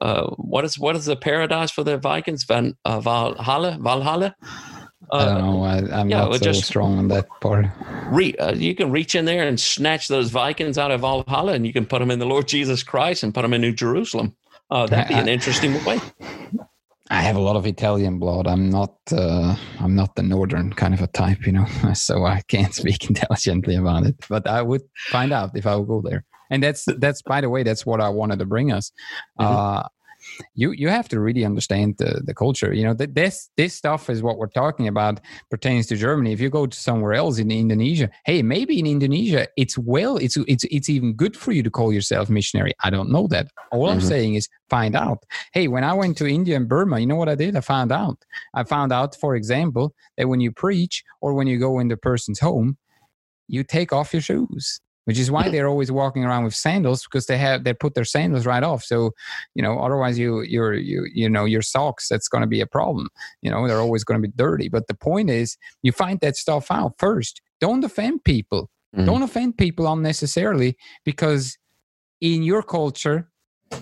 [0.00, 2.44] uh, what is what is the paradise for the Vikings?
[2.44, 4.34] Van, uh, Valhalla, Valhalla.
[5.12, 5.62] Uh, I don't know.
[5.62, 7.66] I, am yeah, not so just strong on that part.
[8.06, 11.66] Re, uh, you can reach in there and snatch those Vikings out of Valhalla, and
[11.66, 14.34] you can put them in the Lord Jesus Christ and put them in New Jerusalem.
[14.70, 16.00] Uh, that'd be an interesting way.
[17.10, 18.46] I have a lot of Italian blood.
[18.46, 18.94] I'm not.
[19.12, 21.66] Uh, I'm not the northern kind of a type, you know.
[21.94, 24.16] So I can't speak intelligently about it.
[24.30, 26.24] But I would find out if I would go there.
[26.48, 28.92] And that's that's by the way, that's what I wanted to bring us.
[29.38, 29.86] Mm-hmm.
[30.54, 32.72] You you have to really understand the, the culture.
[32.72, 36.32] You know that this this stuff is what we're talking about pertains to germany.
[36.32, 40.36] If you go to somewhere else in indonesia hey maybe in indonesia it's well it's
[40.48, 42.72] it's it's even good for you to call yourself missionary.
[42.84, 43.48] I don't know that.
[43.70, 43.94] All mm-hmm.
[43.94, 45.24] i'm saying is find out.
[45.52, 47.56] Hey when i went to india and burma you know what i did?
[47.56, 48.18] I found out.
[48.54, 51.98] I found out for example that when you preach or when you go into a
[51.98, 52.76] person's home
[53.48, 57.26] you take off your shoes which is why they're always walking around with sandals because
[57.26, 58.84] they have they put their sandals right off.
[58.84, 59.12] So
[59.54, 62.66] you know otherwise you you're you you know your socks that's going to be a
[62.66, 63.08] problem.
[63.42, 64.68] You know they're always going to be dirty.
[64.68, 67.40] But the point is you find that stuff out first.
[67.60, 68.70] Don't offend people.
[68.94, 69.06] Mm-hmm.
[69.06, 71.56] don't offend people unnecessarily because
[72.20, 73.31] in your culture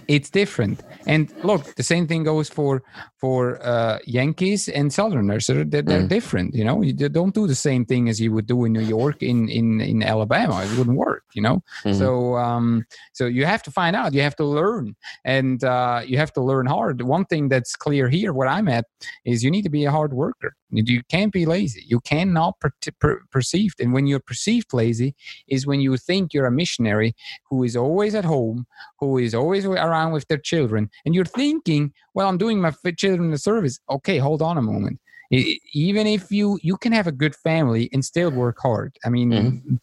[0.09, 0.83] it's different.
[1.07, 2.83] And look the same thing goes for
[3.17, 6.09] for uh, yankees and southerners they're, they're, mm.
[6.09, 6.83] different you know?
[6.83, 9.81] You don't do the same thing as you would do in new york in in
[9.81, 10.63] in alabama.
[10.65, 11.63] It wouldn't work you know?
[11.85, 11.99] Mm-hmm.
[11.99, 14.15] so um so you have to find out.
[14.15, 14.97] You have to learn.
[15.25, 17.03] And uh, you have to learn hard.
[17.03, 18.87] One thing that's clear here where i'm at
[19.25, 21.85] is you need to be a hard worker you can't be lazy.
[21.87, 25.15] You cannot per- per- perceived and when you're perceived lazy
[25.49, 27.15] is when you think you're a missionary
[27.49, 28.67] who is always at home
[28.99, 33.33] who is always around with their children and you're thinking well i'm doing my children
[33.33, 33.79] a service.
[33.89, 35.01] Okay hold on a moment.
[35.31, 38.97] Even if you you can have a good family and still work hard.
[39.05, 39.75] I mean mm-hmm.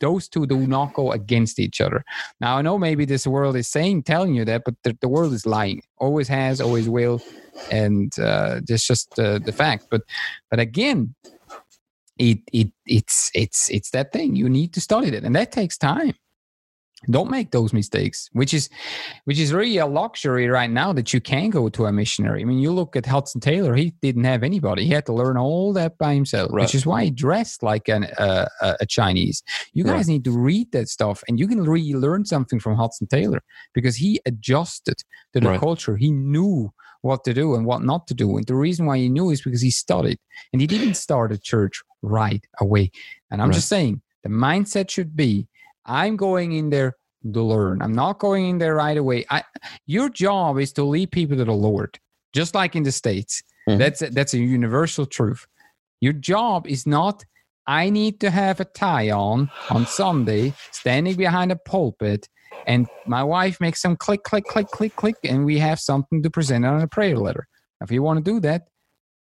[0.00, 2.04] those two do not go against each other.
[2.40, 5.32] Now i know maybe this world is saying telling you that but the, the world
[5.32, 5.82] is lying.
[5.98, 7.20] Always has always will
[7.70, 9.86] and uh, it's just uh, the fact.
[9.90, 10.02] But
[10.50, 11.14] but again
[12.18, 14.36] it it it's it's it's that thing.
[14.36, 16.14] You need to study it and that takes time.
[17.10, 18.70] Don't make those mistakes which is
[19.24, 22.40] which is really a luxury right now that you can go to a missionary.
[22.40, 24.86] I mean you look at hudson taylor he didn't have anybody.
[24.86, 26.62] He had to learn all that by himself right.
[26.62, 28.48] which is why he dressed like an, uh,
[28.80, 29.42] a chinese.
[29.74, 30.06] You guys right.
[30.08, 33.42] need to read that stuff and you can really learn something from hudson taylor
[33.74, 34.96] because he adjusted
[35.34, 35.60] to the right.
[35.60, 35.96] culture.
[35.96, 39.08] He knew what to do and what not to do and the reason why he
[39.08, 40.18] knew is because he studied
[40.52, 42.90] and he didn't start a church right away
[43.30, 45.46] and i'm just saying the mindset should be
[45.86, 46.96] I'm going in there
[47.32, 47.80] to learn.
[47.80, 49.24] I'm not going in there right away.
[49.30, 49.44] I,
[49.86, 51.98] your job is to lead people to the Lord,
[52.32, 53.42] just like in the States.
[53.68, 53.78] Mm-hmm.
[53.78, 55.46] That's, a, that's a universal truth.
[56.00, 57.24] Your job is not,
[57.66, 62.28] I need to have a tie on on Sunday, standing behind a pulpit,
[62.66, 66.30] and my wife makes some click, click, click, click, click, and we have something to
[66.30, 67.46] present on a prayer letter.
[67.80, 68.68] If you want to do that,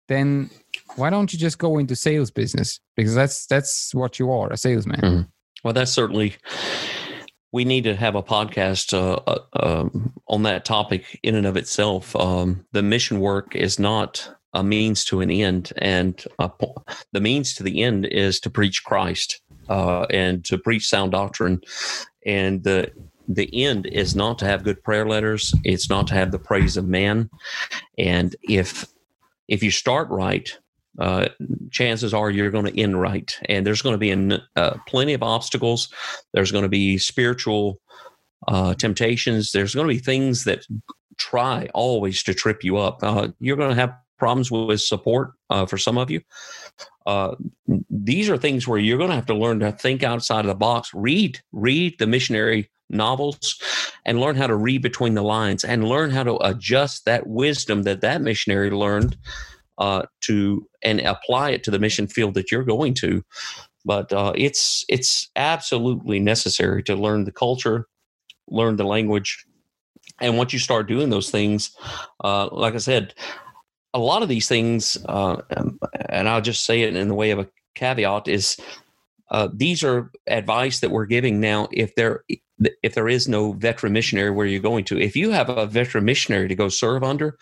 [0.08, 0.50] then
[0.96, 2.80] why don't you just go into sales business?
[2.96, 5.00] Because that's that's what you are, a salesman.
[5.00, 5.22] Mm-hmm.
[5.63, 6.36] Well, that's certainly.
[7.54, 11.58] We need to have a podcast uh, uh, um, on that topic in and of
[11.58, 12.15] itself.
[12.15, 16.24] Um, the mission work is not a means to an end, and
[17.12, 21.60] the means to the end is to preach Christ uh, and to preach sound doctrine.
[22.26, 22.91] And the
[23.36, 25.54] the end is not to have good prayer letters.
[25.63, 27.30] It's not to have the praise of man.
[27.98, 28.86] And if
[29.48, 30.50] if you start right,
[31.00, 31.30] uh,
[31.72, 33.38] chances are you're going to end right.
[33.50, 35.89] And there's going to be an, uh, plenty of obstacles.
[36.34, 37.80] There's going to be spiritual
[38.48, 39.52] uh, temptations.
[39.52, 40.65] There's going to be things that
[41.17, 43.00] try always to trip you up.
[43.04, 46.22] Uh, you're going to have problems with support uh, for some of you.
[47.06, 47.36] Uh,
[47.89, 50.56] these are things where you're going to have to learn to think outside of the
[50.56, 50.91] box.
[50.94, 53.60] Read, read the missionary novels
[54.06, 57.84] and learn how to read between the lines and learn how to adjust that wisdom
[57.84, 59.18] that that missionary learned
[59.78, 63.24] uh, to and apply it to the mission field that you're going to.
[63.84, 67.88] But uh, it's it's absolutely necessary to learn the culture,
[68.48, 69.44] learn the language,
[70.22, 71.76] and once you start doing those things,
[72.24, 73.14] uh, like I said,
[73.94, 77.32] a lot of these things, uh, um, and I'll just say it in the way
[77.32, 78.56] of a caveat, is
[79.32, 81.68] uh, these are advice that we're giving now.
[81.72, 82.24] If there
[82.84, 86.05] if there is no veteran missionary where you're going to, if you have a veteran
[86.05, 87.38] missionary to go serve under,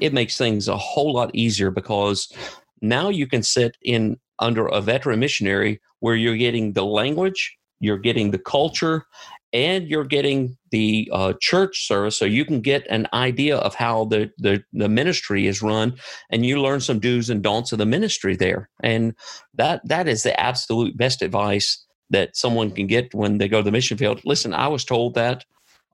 [0.00, 2.32] it makes things a whole lot easier because
[2.80, 7.98] now you can sit in under a veteran missionary where you're getting the language, you're
[7.98, 9.04] getting the culture,
[9.52, 14.06] and you're getting the uh, church service, so you can get an idea of how
[14.06, 15.94] the, the the ministry is run,
[16.30, 18.70] and you learn some do's and don'ts of the ministry there.
[18.82, 19.14] And
[19.54, 23.64] that that is the absolute best advice that someone can get when they go to
[23.64, 24.20] the mission field.
[24.24, 25.44] Listen, I was told that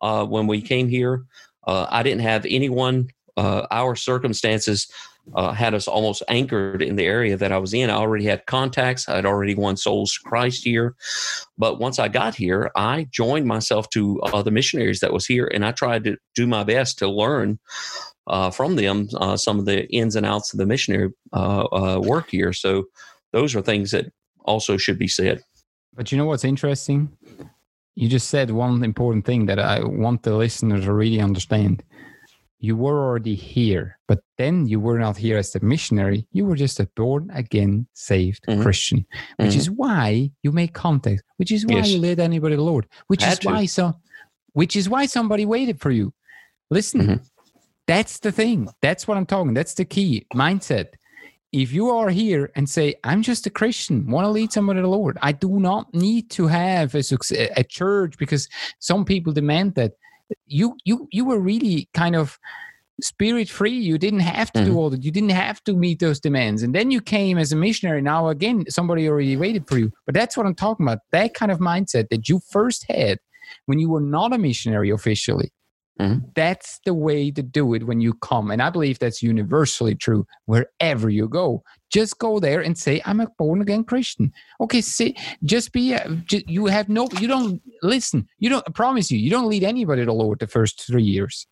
[0.03, 1.25] uh, when we came here.
[1.67, 3.09] Uh, I didn't have anyone.
[3.37, 4.91] Uh, our circumstances
[5.35, 7.91] uh, had us almost anchored in the area that I was in.
[7.91, 9.09] I already had contacts.
[9.09, 10.97] I'd already won souls to Christ here.
[11.57, 15.49] But once I got here, I joined myself to uh, the missionaries that was here,
[15.53, 17.59] and I tried to do my best to learn
[18.27, 22.53] uh, from them some of the ins and outs of the missionary work here.
[22.53, 22.85] So
[23.33, 24.07] those are things that
[24.45, 25.43] also should be said.
[25.99, 27.11] But you know what's interesting?
[27.97, 31.83] You just said one important thing that I want the listeners to really understand
[32.61, 36.25] you were already here, but then you were not here as a missionary.
[36.31, 38.63] You were just a born again, saved mm-hmm.
[38.63, 39.07] Christian,
[39.39, 39.59] which mm-hmm.
[39.59, 41.91] is why you make contact, which is why yes.
[41.91, 43.49] you led anybody to the Lord, which Had is to.
[43.49, 43.95] why so,
[44.53, 46.15] which is why somebody waited for you.
[46.71, 47.25] Listen, mm-hmm.
[47.89, 48.69] that's the thing.
[48.83, 49.53] That's what I'm talking.
[49.53, 50.91] That's the key mindset.
[51.53, 54.83] If you are here and say, I'm just a Christian, want to lead somebody to
[54.83, 57.03] the Lord, I do not need to have a,
[57.57, 59.93] a church because some people demand that.
[60.47, 62.39] You you you were really kind of
[63.01, 64.71] spirit free you didn't have to mm-hmm.
[64.73, 65.05] do all that.
[65.05, 66.63] You didn't have to meet those demands.
[66.63, 68.03] And then you came as a missionary.
[68.03, 69.91] Now again somebody already waited for you.
[70.05, 70.99] But that's what i'm talking about.
[71.13, 73.21] That kind of mindset that you first had
[73.67, 75.51] when you were not a missionary officially
[75.99, 76.19] mm-hmm.
[76.35, 80.27] that's the way to do it when you come and i believe that's universally true
[80.47, 85.17] wherever you go just go there and say i'm a born again christian okay see
[85.45, 89.19] just be a, just, you have no you don't listen you don't I promise you
[89.19, 91.47] you don't lead anybody to lord the first three years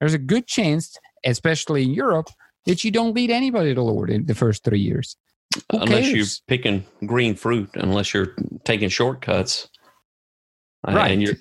[0.00, 2.30] there's a good chance especially in europe
[2.66, 5.16] that you don't lead anybody to lord in the first three years
[5.72, 6.14] Who unless cares?
[6.14, 9.68] you're picking green fruit unless you're taking shortcuts
[10.86, 11.10] right.
[11.10, 11.34] and you're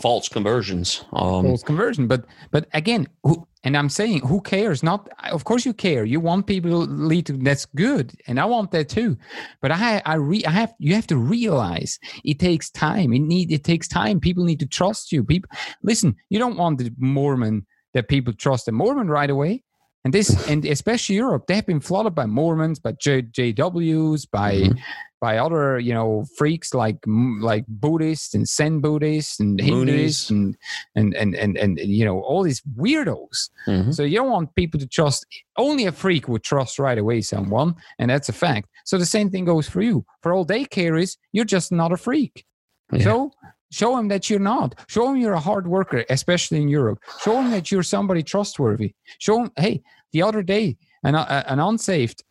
[0.00, 4.82] false conversions um, false conversion but but again who, and i'm saying who cares?
[4.82, 6.04] Not of course you care.
[6.04, 9.16] You want people to lead to that's good and i want that too.
[9.60, 13.12] But i i re, i have you have to realize it takes time.
[13.12, 14.20] It need it takes time.
[14.20, 15.24] People need to trust you.
[15.24, 15.50] People
[15.82, 19.62] listen you don't want the mormon that people trust the mormon right away
[20.04, 24.54] and this, and especially Europe, they have been flooded by Mormons, by J, JWs, by
[24.54, 24.78] mm-hmm.
[25.20, 30.56] by other you know freaks like like Buddhists and Zen Buddhists and Hindus and
[30.96, 33.50] and, and and and you know all these weirdos.
[33.68, 33.92] Mm-hmm.
[33.92, 35.24] So you don't want people to trust.
[35.56, 38.68] Only a freak would trust right away someone, and that's a fact.
[38.84, 40.04] So the same thing goes for you.
[40.20, 42.44] For all they care is you're just not a freak.
[42.90, 43.04] Yeah.
[43.04, 43.32] So
[43.72, 44.78] Show them that you're not.
[44.86, 46.98] Show them you're a hard worker, especially in Europe.
[47.22, 48.94] Show them that you're somebody trustworthy.
[49.18, 52.22] Show them, hey, the other day, an, uh, an unsaved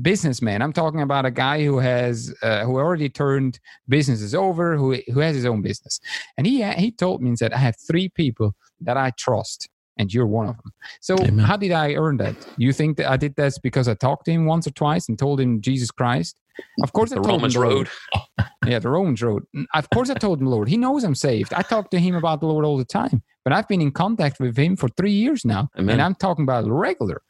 [0.00, 0.62] businessman.
[0.62, 5.20] I'm talking about a guy who has uh, who already turned businesses over, who who
[5.20, 6.00] has his own business,
[6.36, 9.68] and he he told me and said, "I have three people that I trust."
[10.00, 10.72] And you're one of them.
[11.00, 11.44] So, Amen.
[11.44, 12.36] how did I earn that?
[12.56, 15.18] You think that I did this because I talked to him once or twice and
[15.18, 16.38] told him Jesus Christ?
[16.82, 17.88] Of course, the I told Romans him Road.
[18.66, 19.44] yeah, the Romans Road.
[19.56, 20.68] Mm, of course, I told him Lord.
[20.68, 21.52] He knows I'm saved.
[21.54, 23.22] I talk to him about the Lord all the time.
[23.44, 25.94] But I've been in contact with him for three years now, Amen.
[25.94, 27.22] and I'm talking about regular.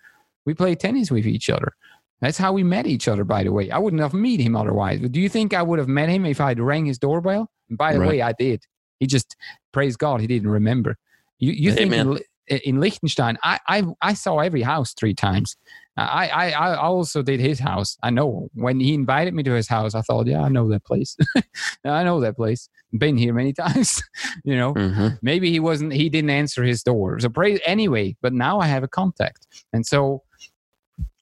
[0.45, 1.75] We play tennis with each other.
[2.21, 3.71] That's how we met each other, by the way.
[3.71, 5.01] I wouldn't have met him otherwise.
[5.01, 7.51] But do you think I would have met him if I'd rang his doorbell?
[7.69, 8.09] And by the right.
[8.09, 8.65] way, I did.
[8.99, 9.37] He just,
[9.73, 10.97] praise God, he didn't remember.
[11.39, 12.19] You, you think in,
[12.49, 15.57] in Liechtenstein, I, I, I saw every house three times.
[15.99, 17.97] I, I, I also did his house.
[18.03, 20.85] I know when he invited me to his house, I thought, yeah, I know that
[20.85, 21.17] place.
[21.85, 22.69] I know that place.
[22.97, 24.01] Been here many times.
[24.45, 25.09] you know, mm-hmm.
[25.23, 27.19] maybe he wasn't, he didn't answer his door.
[27.19, 28.17] So pray anyway.
[28.23, 30.23] But now I have a contact, and so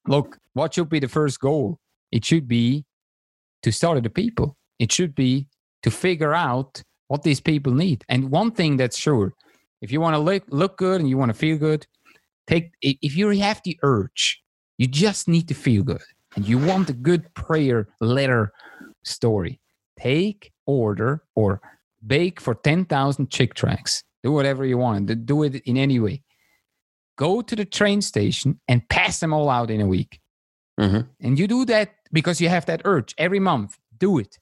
[0.06, 1.78] look, what should be the first goal?
[2.12, 2.84] It should be
[3.62, 4.56] to start the people.
[4.78, 5.48] It should be
[5.82, 8.04] to figure out what these people need.
[8.08, 9.32] And one thing that's sure,
[9.80, 11.86] if you want to look look good and you want to feel good,
[12.46, 14.42] take if you have the urge
[14.78, 16.02] you just need to feel good.
[16.34, 18.52] And you want a good prayer letter
[19.04, 19.60] story.
[19.98, 21.60] Take, order, or
[22.06, 24.04] bake for 10,000 Chick tracts.
[24.22, 25.26] Do whatever you want.
[25.26, 26.22] Do it in any way.
[27.16, 30.20] Go to the train station and pass them all out in a week.
[30.78, 31.00] Mm-hmm.
[31.20, 33.78] And you do that because you have that urge every month.
[33.96, 34.38] Do it.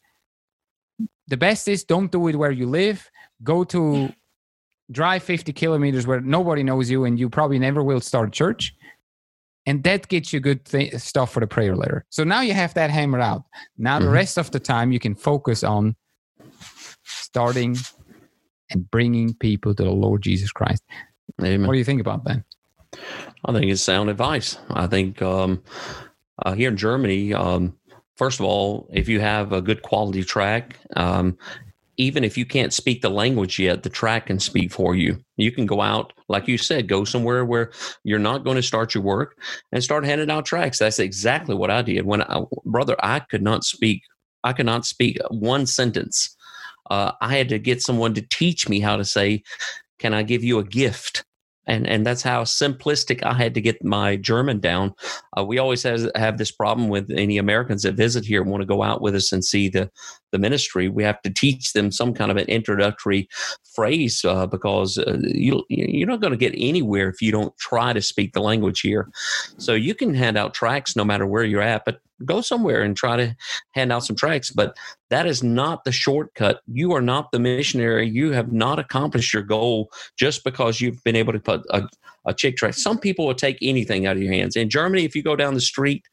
[1.29, 3.09] The best is don't do it where you live.
[3.45, 4.13] Go to
[4.91, 8.75] drive 50 kilometers where nobody knows you and you probably never will start church
[9.67, 12.05] and that gets you good th- stuff for the prayer letter.
[12.11, 13.45] So now you have that hammered out.
[13.79, 14.07] Now mm-hmm.
[14.07, 15.97] the rest of the time you can focus on
[17.05, 17.77] starting
[18.71, 20.83] and bringing people to the Lord Jesus Christ.
[21.41, 21.67] Amen.
[21.67, 22.43] What do you think about that?
[23.45, 24.59] I think it's sound advice.
[24.71, 25.63] I think um,
[26.45, 27.77] uh, here in Germany, um,
[28.17, 31.37] first of all, if you have a good quality tract, um,
[31.97, 35.23] even if you can't speak the language yet, the tract can speak for you.
[35.37, 37.73] You can go out, like you said, go somewhere where
[38.03, 39.39] you're not going to start your work
[39.73, 40.79] and start handing out tracts.
[40.79, 42.07] That's exactly what I did.
[42.07, 44.03] When I, brother, I could not speak.
[44.43, 46.37] I could not speak one sentence.
[46.91, 49.43] Uh, I had to get someone to teach me how to say,
[49.99, 51.25] "Can I give you a gift?"
[51.67, 54.95] And and that's how simplistic I had to get my German down.
[55.37, 58.67] Uh, we always have, have this problem with any Americans that visit here want to
[58.67, 59.91] go out with us and see the
[60.33, 60.89] the ministry.
[60.89, 63.29] We have to teach them some kind of an introductory
[63.75, 67.93] phrase uh, because uh, you you're not going to get anywhere if you don't try
[67.93, 69.09] to speak the language here.
[69.59, 72.97] So you can hand out tracts no matter where you're at, but go somewhere and
[72.97, 73.37] try to
[73.73, 74.51] hand out some tracts.
[74.51, 74.77] But
[75.11, 76.61] that is not the shortcut.
[76.67, 78.09] You are not the missionary.
[78.09, 81.89] You have not accomplished your goal just because you've been able to put a,
[82.27, 82.77] a chick tract.
[82.77, 84.57] Some people will take anything out of your hands.
[84.57, 86.05] In Germany, if you go down the street,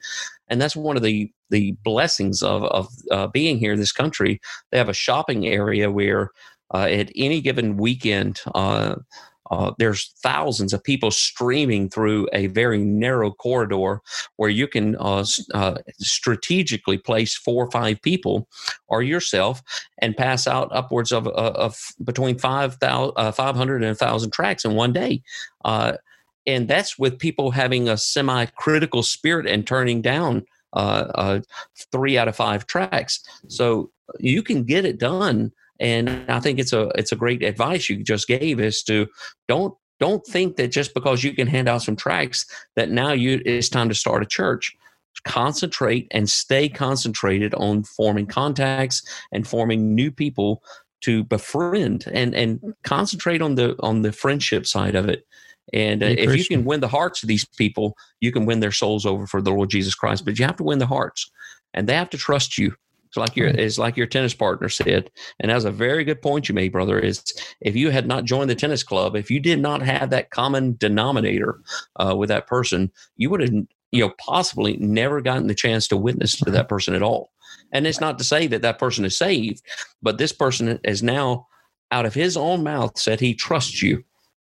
[0.47, 4.39] and that's one of the the blessings of of uh, being here in this country,
[4.71, 6.31] they have a shopping area where
[6.73, 8.39] uh, at any given weekend.
[8.53, 8.95] Uh,
[9.51, 14.01] uh, there's thousands of people streaming through a very narrow corridor
[14.37, 18.47] where you can uh, uh, strategically place four or five people
[18.87, 19.61] or yourself
[19.99, 24.63] and pass out upwards of, uh, of between 5, 000, uh, 500 and 1,000 tracts
[24.63, 25.21] in one day.
[25.65, 25.93] Uh,
[26.47, 30.45] and that's with people having a semi critical spirit and turning down
[31.91, 33.21] three out of five tracts.
[33.49, 37.89] So you can get it done and I think it's a it's a great advice
[37.89, 39.07] you just gave is to
[39.47, 43.41] don't don't think that just because you can hand out some tracts that now you
[43.45, 44.75] it's time to start a church.
[45.23, 50.63] Concentrate and stay concentrated on forming contacts and forming new people
[51.01, 55.25] to befriend and and concentrate on the on the friendship side of it.
[55.73, 58.71] And uh, if you can win the hearts of these people, you can win their
[58.71, 60.25] souls over for the Lord Jesus Christ.
[60.25, 61.29] But you have to win the hearts,
[61.73, 62.75] and they have to trust you.
[63.11, 66.21] It's like your it's like your tennis partner said, and that was a very good
[66.21, 66.97] point you made, brother.
[66.97, 67.21] Is
[67.59, 70.77] if you had not joined the tennis club, if you did not have that common
[70.77, 71.59] denominator
[71.97, 73.51] uh, with that person, you would have
[73.91, 77.31] you know possibly never gotten the chance to witness to that person at all.
[77.73, 79.61] And it's not to say that that person is saved,
[80.01, 81.47] but this person is now
[81.91, 84.05] out of his own mouth said he trusts you,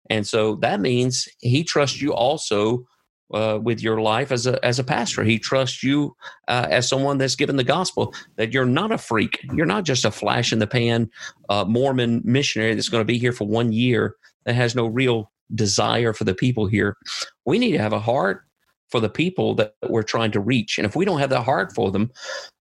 [0.09, 2.85] and so that means he trusts you also
[3.33, 5.23] uh, with your life as a as a pastor.
[5.23, 6.15] He trusts you
[6.47, 9.39] uh, as someone that's given the gospel that you're not a freak.
[9.53, 11.09] You're not just a flash in the pan
[11.49, 14.15] uh, Mormon missionary that's going to be here for one year
[14.45, 16.97] that has no real desire for the people here.
[17.45, 18.43] We need to have a heart
[18.89, 21.73] for the people that we're trying to reach, and if we don't have that heart
[21.73, 22.11] for them,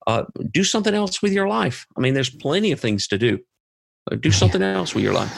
[0.06, 1.86] uh, do something else with your life.
[1.96, 3.40] I mean, there's plenty of things to do.
[4.10, 5.36] Uh, do something else with your life.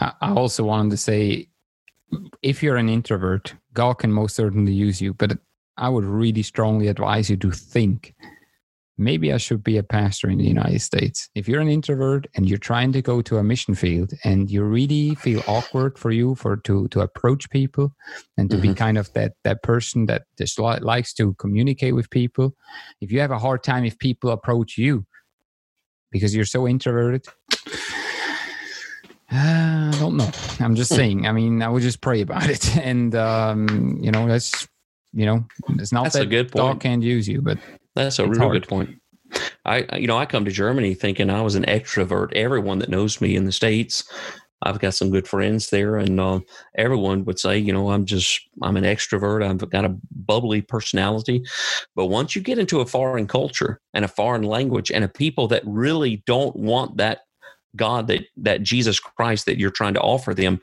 [0.00, 1.48] I also wanted to say
[2.42, 5.38] if you're an introvert, God can most certainly use you, but
[5.76, 8.14] I would really strongly advise you to think
[8.96, 11.28] maybe I should be a pastor in the United States.
[11.34, 14.62] If you're an introvert and you're trying to go to a mission field and you
[14.62, 17.94] really feel awkward for you for to to approach people
[18.36, 18.68] and to mm-hmm.
[18.68, 22.54] be kind of that that person that just li- likes to communicate with people,
[23.00, 25.04] if you have a hard time if people approach you
[26.12, 27.26] because you're so introverted,
[29.34, 30.30] uh, I don't know.
[30.60, 31.26] I'm just saying.
[31.26, 34.68] I mean, I would just pray about it, and um, you know, that's
[35.12, 36.74] you know, it's not that's that a good point.
[36.74, 37.58] God can't use you, but
[37.94, 38.90] that's a real good point.
[39.64, 42.32] I, you know, I come to Germany thinking I was an extrovert.
[42.34, 44.04] Everyone that knows me in the states,
[44.62, 46.40] I've got some good friends there, and uh,
[46.76, 49.44] everyone would say, you know, I'm just I'm an extrovert.
[49.44, 51.44] I've got a bubbly personality.
[51.94, 55.48] But once you get into a foreign culture and a foreign language and a people
[55.48, 57.20] that really don't want that
[57.76, 60.60] God that that Jesus Christ that you're trying to offer them,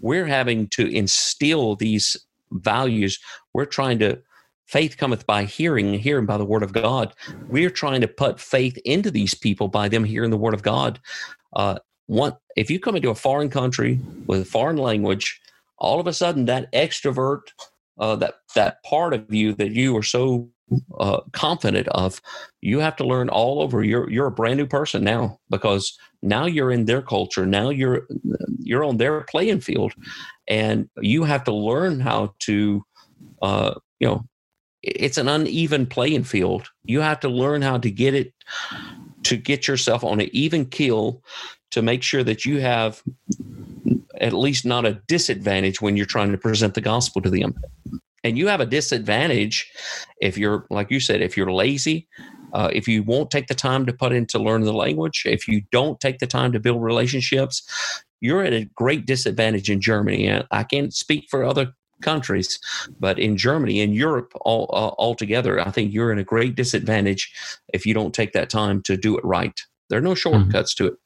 [0.00, 2.16] we're having to instill these
[2.52, 3.18] values.
[3.54, 4.20] We're trying to
[4.66, 7.12] faith cometh by hearing hearing by the word of God.
[7.48, 11.00] We're trying to put faith into these people by them hearing the word of God.
[11.54, 15.40] Uh, one, if you come into a foreign country with a foreign language,
[15.78, 17.42] all of a sudden that extrovert,
[17.98, 20.48] uh, that that part of you that you are so
[20.98, 22.20] uh, confident of,
[22.60, 23.82] you have to learn all over.
[23.82, 27.46] You're you're a brand new person now because now you're in their culture.
[27.46, 28.06] Now you're
[28.58, 29.92] you're on their playing field,
[30.48, 32.84] and you have to learn how to,
[33.42, 34.24] uh, you know,
[34.82, 36.68] it's an uneven playing field.
[36.84, 38.32] You have to learn how to get it
[39.24, 41.22] to get yourself on an even keel
[41.70, 43.02] to make sure that you have
[44.20, 47.54] at least not a disadvantage when you're trying to present the gospel to them
[48.24, 49.70] and you have a disadvantage
[50.20, 52.08] if you're like you said if you're lazy
[52.52, 55.62] uh, if you won't take the time to put into learn the language if you
[55.70, 60.46] don't take the time to build relationships you're at a great disadvantage in germany and
[60.50, 62.58] i can't speak for other countries
[62.98, 67.32] but in germany and europe all uh, altogether i think you're in a great disadvantage
[67.72, 70.16] if you don't take that time to do it right there are no mm-hmm.
[70.16, 70.86] shortcuts mm-hmm.
[70.86, 70.98] to it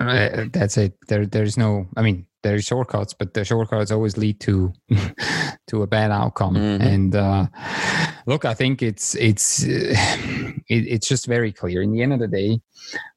[0.00, 0.94] Uh, that's it.
[1.08, 1.86] There, there's no.
[1.96, 4.72] I mean, there's shortcuts, but the shortcuts always lead to
[5.68, 6.54] to a bad outcome.
[6.54, 6.82] Mm-hmm.
[6.82, 7.46] And uh,
[8.26, 9.68] look, I think it's it's uh,
[10.68, 11.82] it, it's just very clear.
[11.82, 12.60] In the end of the day,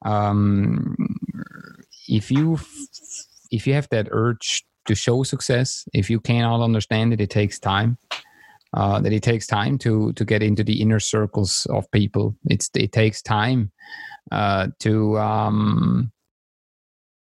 [0.03, 0.95] um,
[2.07, 2.59] if you
[3.51, 7.59] if you have that urge to show success, if you cannot understand it, it takes
[7.59, 7.97] time.
[8.73, 12.35] Uh, that it takes time to to get into the inner circles of people.
[12.45, 13.71] It's it takes time
[14.31, 16.11] uh, to um,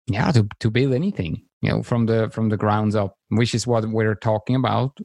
[0.09, 3.67] yeah to to build anything you know from the from the grounds up which is
[3.67, 4.99] what we're talking about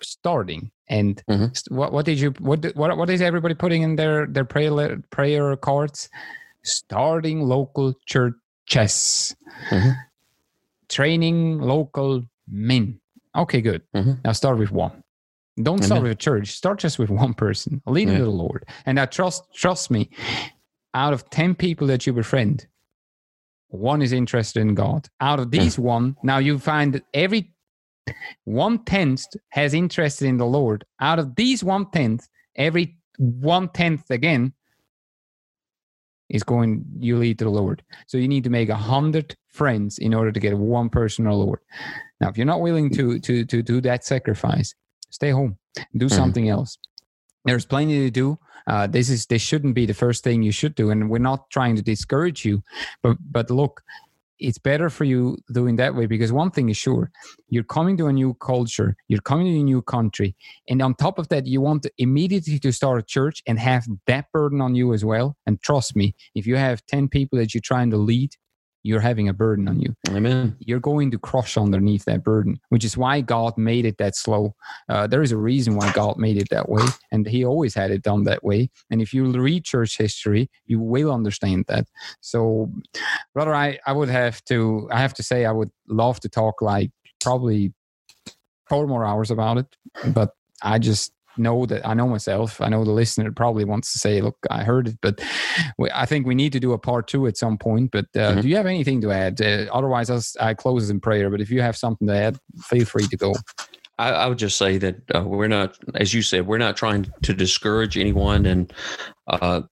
[0.00, 0.70] starting.
[0.88, 1.74] And mm-hmm.
[1.74, 5.56] what what did you what what what is everybody putting in their their prayer prayer
[5.56, 6.10] cards?
[6.64, 9.34] Starting local churches
[9.70, 9.90] mm-hmm.
[10.88, 13.00] training local men.
[13.36, 13.82] Okay good.
[13.94, 14.12] Mm-hmm.
[14.24, 15.02] now start with one.
[15.62, 16.52] Don't start with a church.
[16.52, 17.82] Start just with one person.
[17.86, 18.18] Lead yeah.
[18.18, 18.66] to the lord.
[18.86, 20.10] And i trust trust me
[20.94, 22.66] out of 10 people that you befriend
[23.72, 25.08] one is interested in God.
[25.20, 25.84] Out of these yeah.
[25.84, 27.52] one, now you find that every
[28.44, 30.84] one tenth has interest in the Lord.
[31.00, 34.52] Out of these one tenth, every one tenth again
[36.28, 37.82] is going you lead to the Lord.
[38.06, 41.34] So you need to make a hundred friends in order to get one person or
[41.34, 41.60] Lord.
[42.20, 44.74] Now, if you're not willing to to to do that sacrifice,
[45.10, 45.58] stay home,
[45.96, 46.14] do mm-hmm.
[46.14, 46.78] something else.
[47.44, 48.38] There's plenty to do.
[48.66, 51.50] Uh, this is this shouldn't be the first thing you should do and we're not
[51.50, 52.62] trying to discourage you
[53.02, 53.82] but but look
[54.38, 57.10] it's better for you doing that way because one thing is sure
[57.48, 60.36] you're coming to a new culture you're coming to a new country
[60.68, 64.26] and on top of that you want immediately to start a church and have that
[64.32, 65.36] burden on you as well.
[65.46, 68.36] And trust me if you have 10 people that you're trying to lead
[68.82, 69.94] you're having a burden on you.
[70.08, 70.56] Amen.
[70.58, 74.54] You're going to crush underneath that burden, which is why God made it that slow.
[74.88, 77.90] Uh, there is a reason why God made it that way, and He always had
[77.90, 78.70] it done that way.
[78.90, 81.86] And if you read church history, you will understand that.
[82.20, 82.72] So,
[83.34, 86.60] brother, I, I would have to I have to say I would love to talk
[86.60, 87.72] like probably
[88.68, 89.66] four more hours about it,
[90.12, 90.30] but
[90.62, 92.60] I just know that I know myself.
[92.60, 95.20] I know the listener probably wants to say, "Look, I heard it," but
[95.78, 97.90] we, I think we need to do a part two at some point.
[97.90, 98.40] But uh, mm-hmm.
[98.40, 99.40] do you have anything to add?
[99.40, 101.30] Uh, otherwise, I'll, I close in prayer.
[101.30, 103.34] But if you have something to add, feel free to go.
[103.98, 107.10] I, I would just say that uh, we're not, as you said, we're not trying
[107.22, 108.72] to discourage anyone, and
[109.28, 109.62] uh,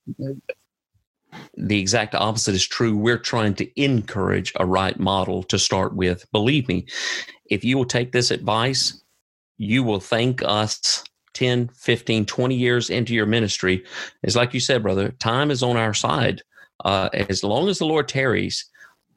[1.56, 2.96] the exact opposite is true.
[2.96, 6.30] We're trying to encourage a right model to start with.
[6.32, 6.86] Believe me,
[7.46, 9.02] if you will take this advice,
[9.58, 11.04] you will thank us
[11.40, 13.82] 10, 15, 20 years into your ministry,
[14.22, 16.42] is like you said, brother, time is on our side.
[16.84, 18.66] Uh, as long as the Lord tarries,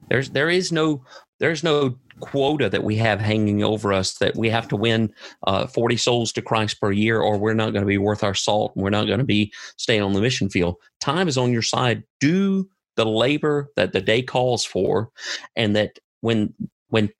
[0.08, 1.04] there's there is no
[1.38, 5.12] there's no quota that we have hanging over us that we have to win
[5.46, 8.34] uh, 40 souls to Christ per year, or we're not going to be worth our
[8.34, 8.72] salt.
[8.74, 10.76] And we're not going to be staying on the mission field.
[11.02, 12.04] Time is on your side.
[12.20, 15.10] Do the labor that the day calls for,
[15.56, 16.54] and that when
[16.88, 17.10] when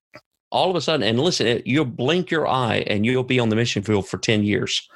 [0.54, 3.56] all of a sudden, and listen, you'll blink your eye and you'll be on the
[3.56, 4.88] mission field for 10 years.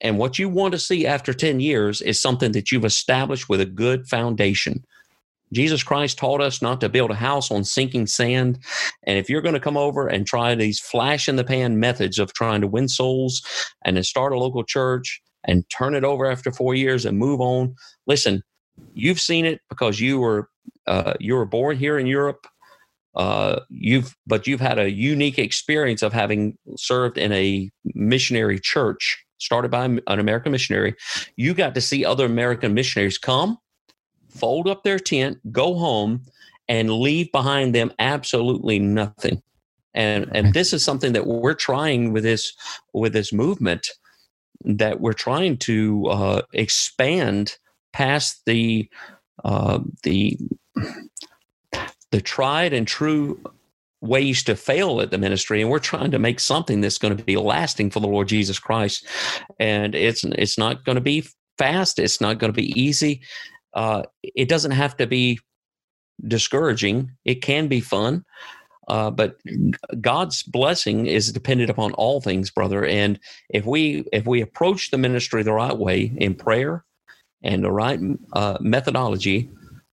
[0.00, 3.60] And what you want to see after 10 years is something that you've established with
[3.60, 4.84] a good foundation.
[5.52, 8.58] Jesus Christ taught us not to build a house on sinking sand.
[9.04, 12.18] And if you're going to come over and try these flash in the pan methods
[12.18, 13.42] of trying to win souls
[13.84, 17.40] and then start a local church and turn it over after four years and move
[17.40, 17.74] on,
[18.06, 18.42] listen,
[18.94, 20.48] you've seen it because you were
[20.86, 22.46] uh, you were born here in Europe
[23.14, 29.23] uh, you've but you've had a unique experience of having served in a missionary church
[29.38, 30.94] started by an American missionary.
[31.36, 33.58] You got to see other American missionaries come,
[34.28, 36.22] fold up their tent, go home,
[36.68, 39.42] and leave behind them absolutely nothing.
[39.92, 42.52] And and this is something that we're trying with this
[42.92, 43.88] with this movement
[44.64, 47.56] that we're trying to uh, expand
[47.92, 48.88] past the
[49.44, 50.38] uh, the
[52.10, 53.38] the tried and true
[54.04, 57.24] ways to fail at the ministry and we're trying to make something that's going to
[57.24, 59.06] be lasting for the Lord Jesus Christ.
[59.58, 61.26] And it's it's not going to be
[61.56, 63.22] fast it's not going to be easy.
[63.72, 65.38] Uh, it doesn't have to be
[66.26, 68.24] discouraging it can be fun
[68.88, 69.36] uh, but
[70.00, 72.84] God's blessing is dependent upon all things brother.
[72.84, 76.84] And if we if we approach the ministry the right way in prayer
[77.42, 77.98] and the right
[78.32, 79.50] uh, methodology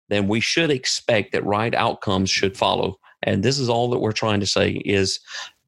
[0.09, 2.98] then we should expect that right outcomes should follow.
[3.23, 5.19] And this is all that we're trying to say is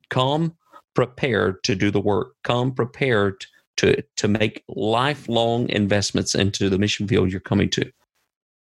[0.09, 0.55] come
[0.93, 2.35] prepared to do the work.
[2.43, 3.45] Come prepared
[3.77, 7.91] to to make lifelong investments into the mission field you're coming to.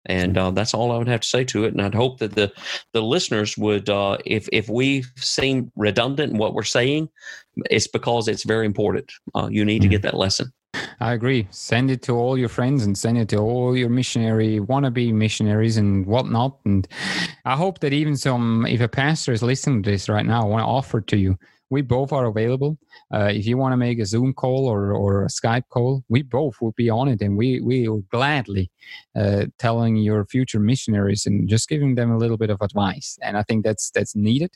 [0.07, 1.73] And uh, that's all I would have to say to it.
[1.73, 2.51] And I'd hope that the
[2.93, 7.09] the listeners would, uh, if if we seem redundant in what we're saying,
[7.69, 9.11] it's because it's very important.
[9.35, 10.51] Uh, you need to get that lesson.
[10.99, 11.47] I agree.
[11.51, 15.77] Send it to all your friends and send it to all your missionary wannabe missionaries
[15.77, 16.57] and whatnot.
[16.65, 16.87] And
[17.45, 20.45] I hope that even some, if a pastor is listening to this right now, I
[20.45, 21.37] want to offer to you.
[21.69, 22.77] We both are available.
[23.13, 26.21] Uh, if you want to make a Zoom call or, or a Skype call, we
[26.21, 28.71] both will be on it, and we we will gladly
[29.15, 33.17] uh, telling your future missionaries and just giving them a little bit of advice.
[33.21, 34.51] And I think that's that's needed.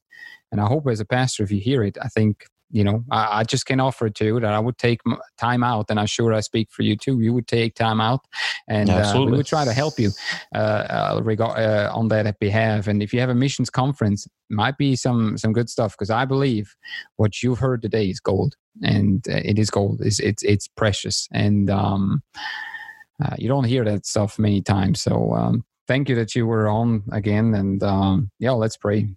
[0.51, 3.39] And I hope as a pastor, if you hear it, I think you know, I,
[3.39, 5.01] I, just can offer to you that I would take
[5.37, 7.19] time out, and I'm sure I speak for you too.
[7.19, 8.21] You would take time out,
[8.67, 10.11] and uh, we would try to help you
[10.55, 12.87] uh, uh, regard, uh, on that behalf.
[12.87, 16.25] And if you have a missions conference, might be some some good stuff because I
[16.25, 16.75] believe
[17.17, 20.01] what you've heard today is gold, and uh, it is gold.
[20.01, 22.23] It's it's, it's precious, and um,
[23.23, 25.01] uh, you don't hear that stuff many times.
[25.01, 29.09] So um, thank you that you were on again, and um, yeah, let's pray.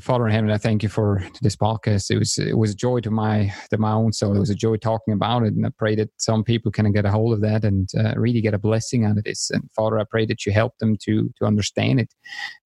[0.00, 2.10] Father in heaven, I thank you for this podcast.
[2.10, 4.34] It was it was a joy to my to my own soul.
[4.36, 7.04] It was a joy talking about it, and I pray that some people can get
[7.04, 9.50] a hold of that and uh, really get a blessing out of this.
[9.50, 12.14] And Father, I pray that you help them to to understand it,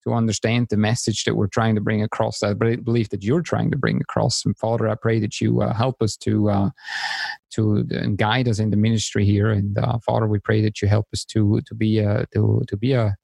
[0.03, 2.43] to understand the message that we're trying to bring across.
[2.43, 4.45] I believe that you're trying to bring across.
[4.45, 6.69] And Father, I pray that you uh, help us to uh,
[7.51, 7.83] to
[8.15, 9.51] guide us in the ministry here.
[9.51, 12.77] And uh, Father, we pray that you help us to to be a to to
[12.77, 13.15] be a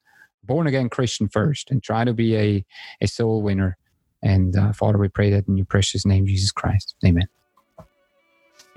[0.44, 2.64] born again Christian first and try to be a,
[3.00, 3.76] a soul winner
[4.22, 6.96] and uh, Father, we pray that in your precious name, Jesus Christ.
[7.04, 7.28] Amen.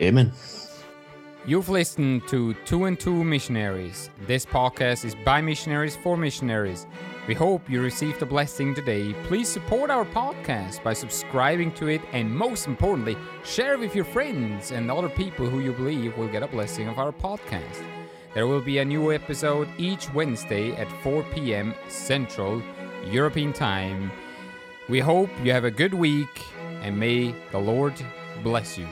[0.02, 0.32] Amen.
[1.44, 4.12] You've listened to Two and Two Missionaries.
[4.28, 6.86] This podcast is by missionaries for missionaries.
[7.28, 9.14] We hope you received a blessing today.
[9.24, 14.72] Please support our podcast by subscribing to it and, most importantly, share with your friends
[14.72, 17.84] and other people who you believe will get a blessing of our podcast.
[18.36, 21.74] There will be a new episode each Wednesday at 4 p.m.
[21.88, 22.62] Central
[23.06, 24.12] European Time.
[24.92, 26.44] We hope you have a good week
[26.82, 27.94] and may the Lord
[28.44, 28.90] bless you.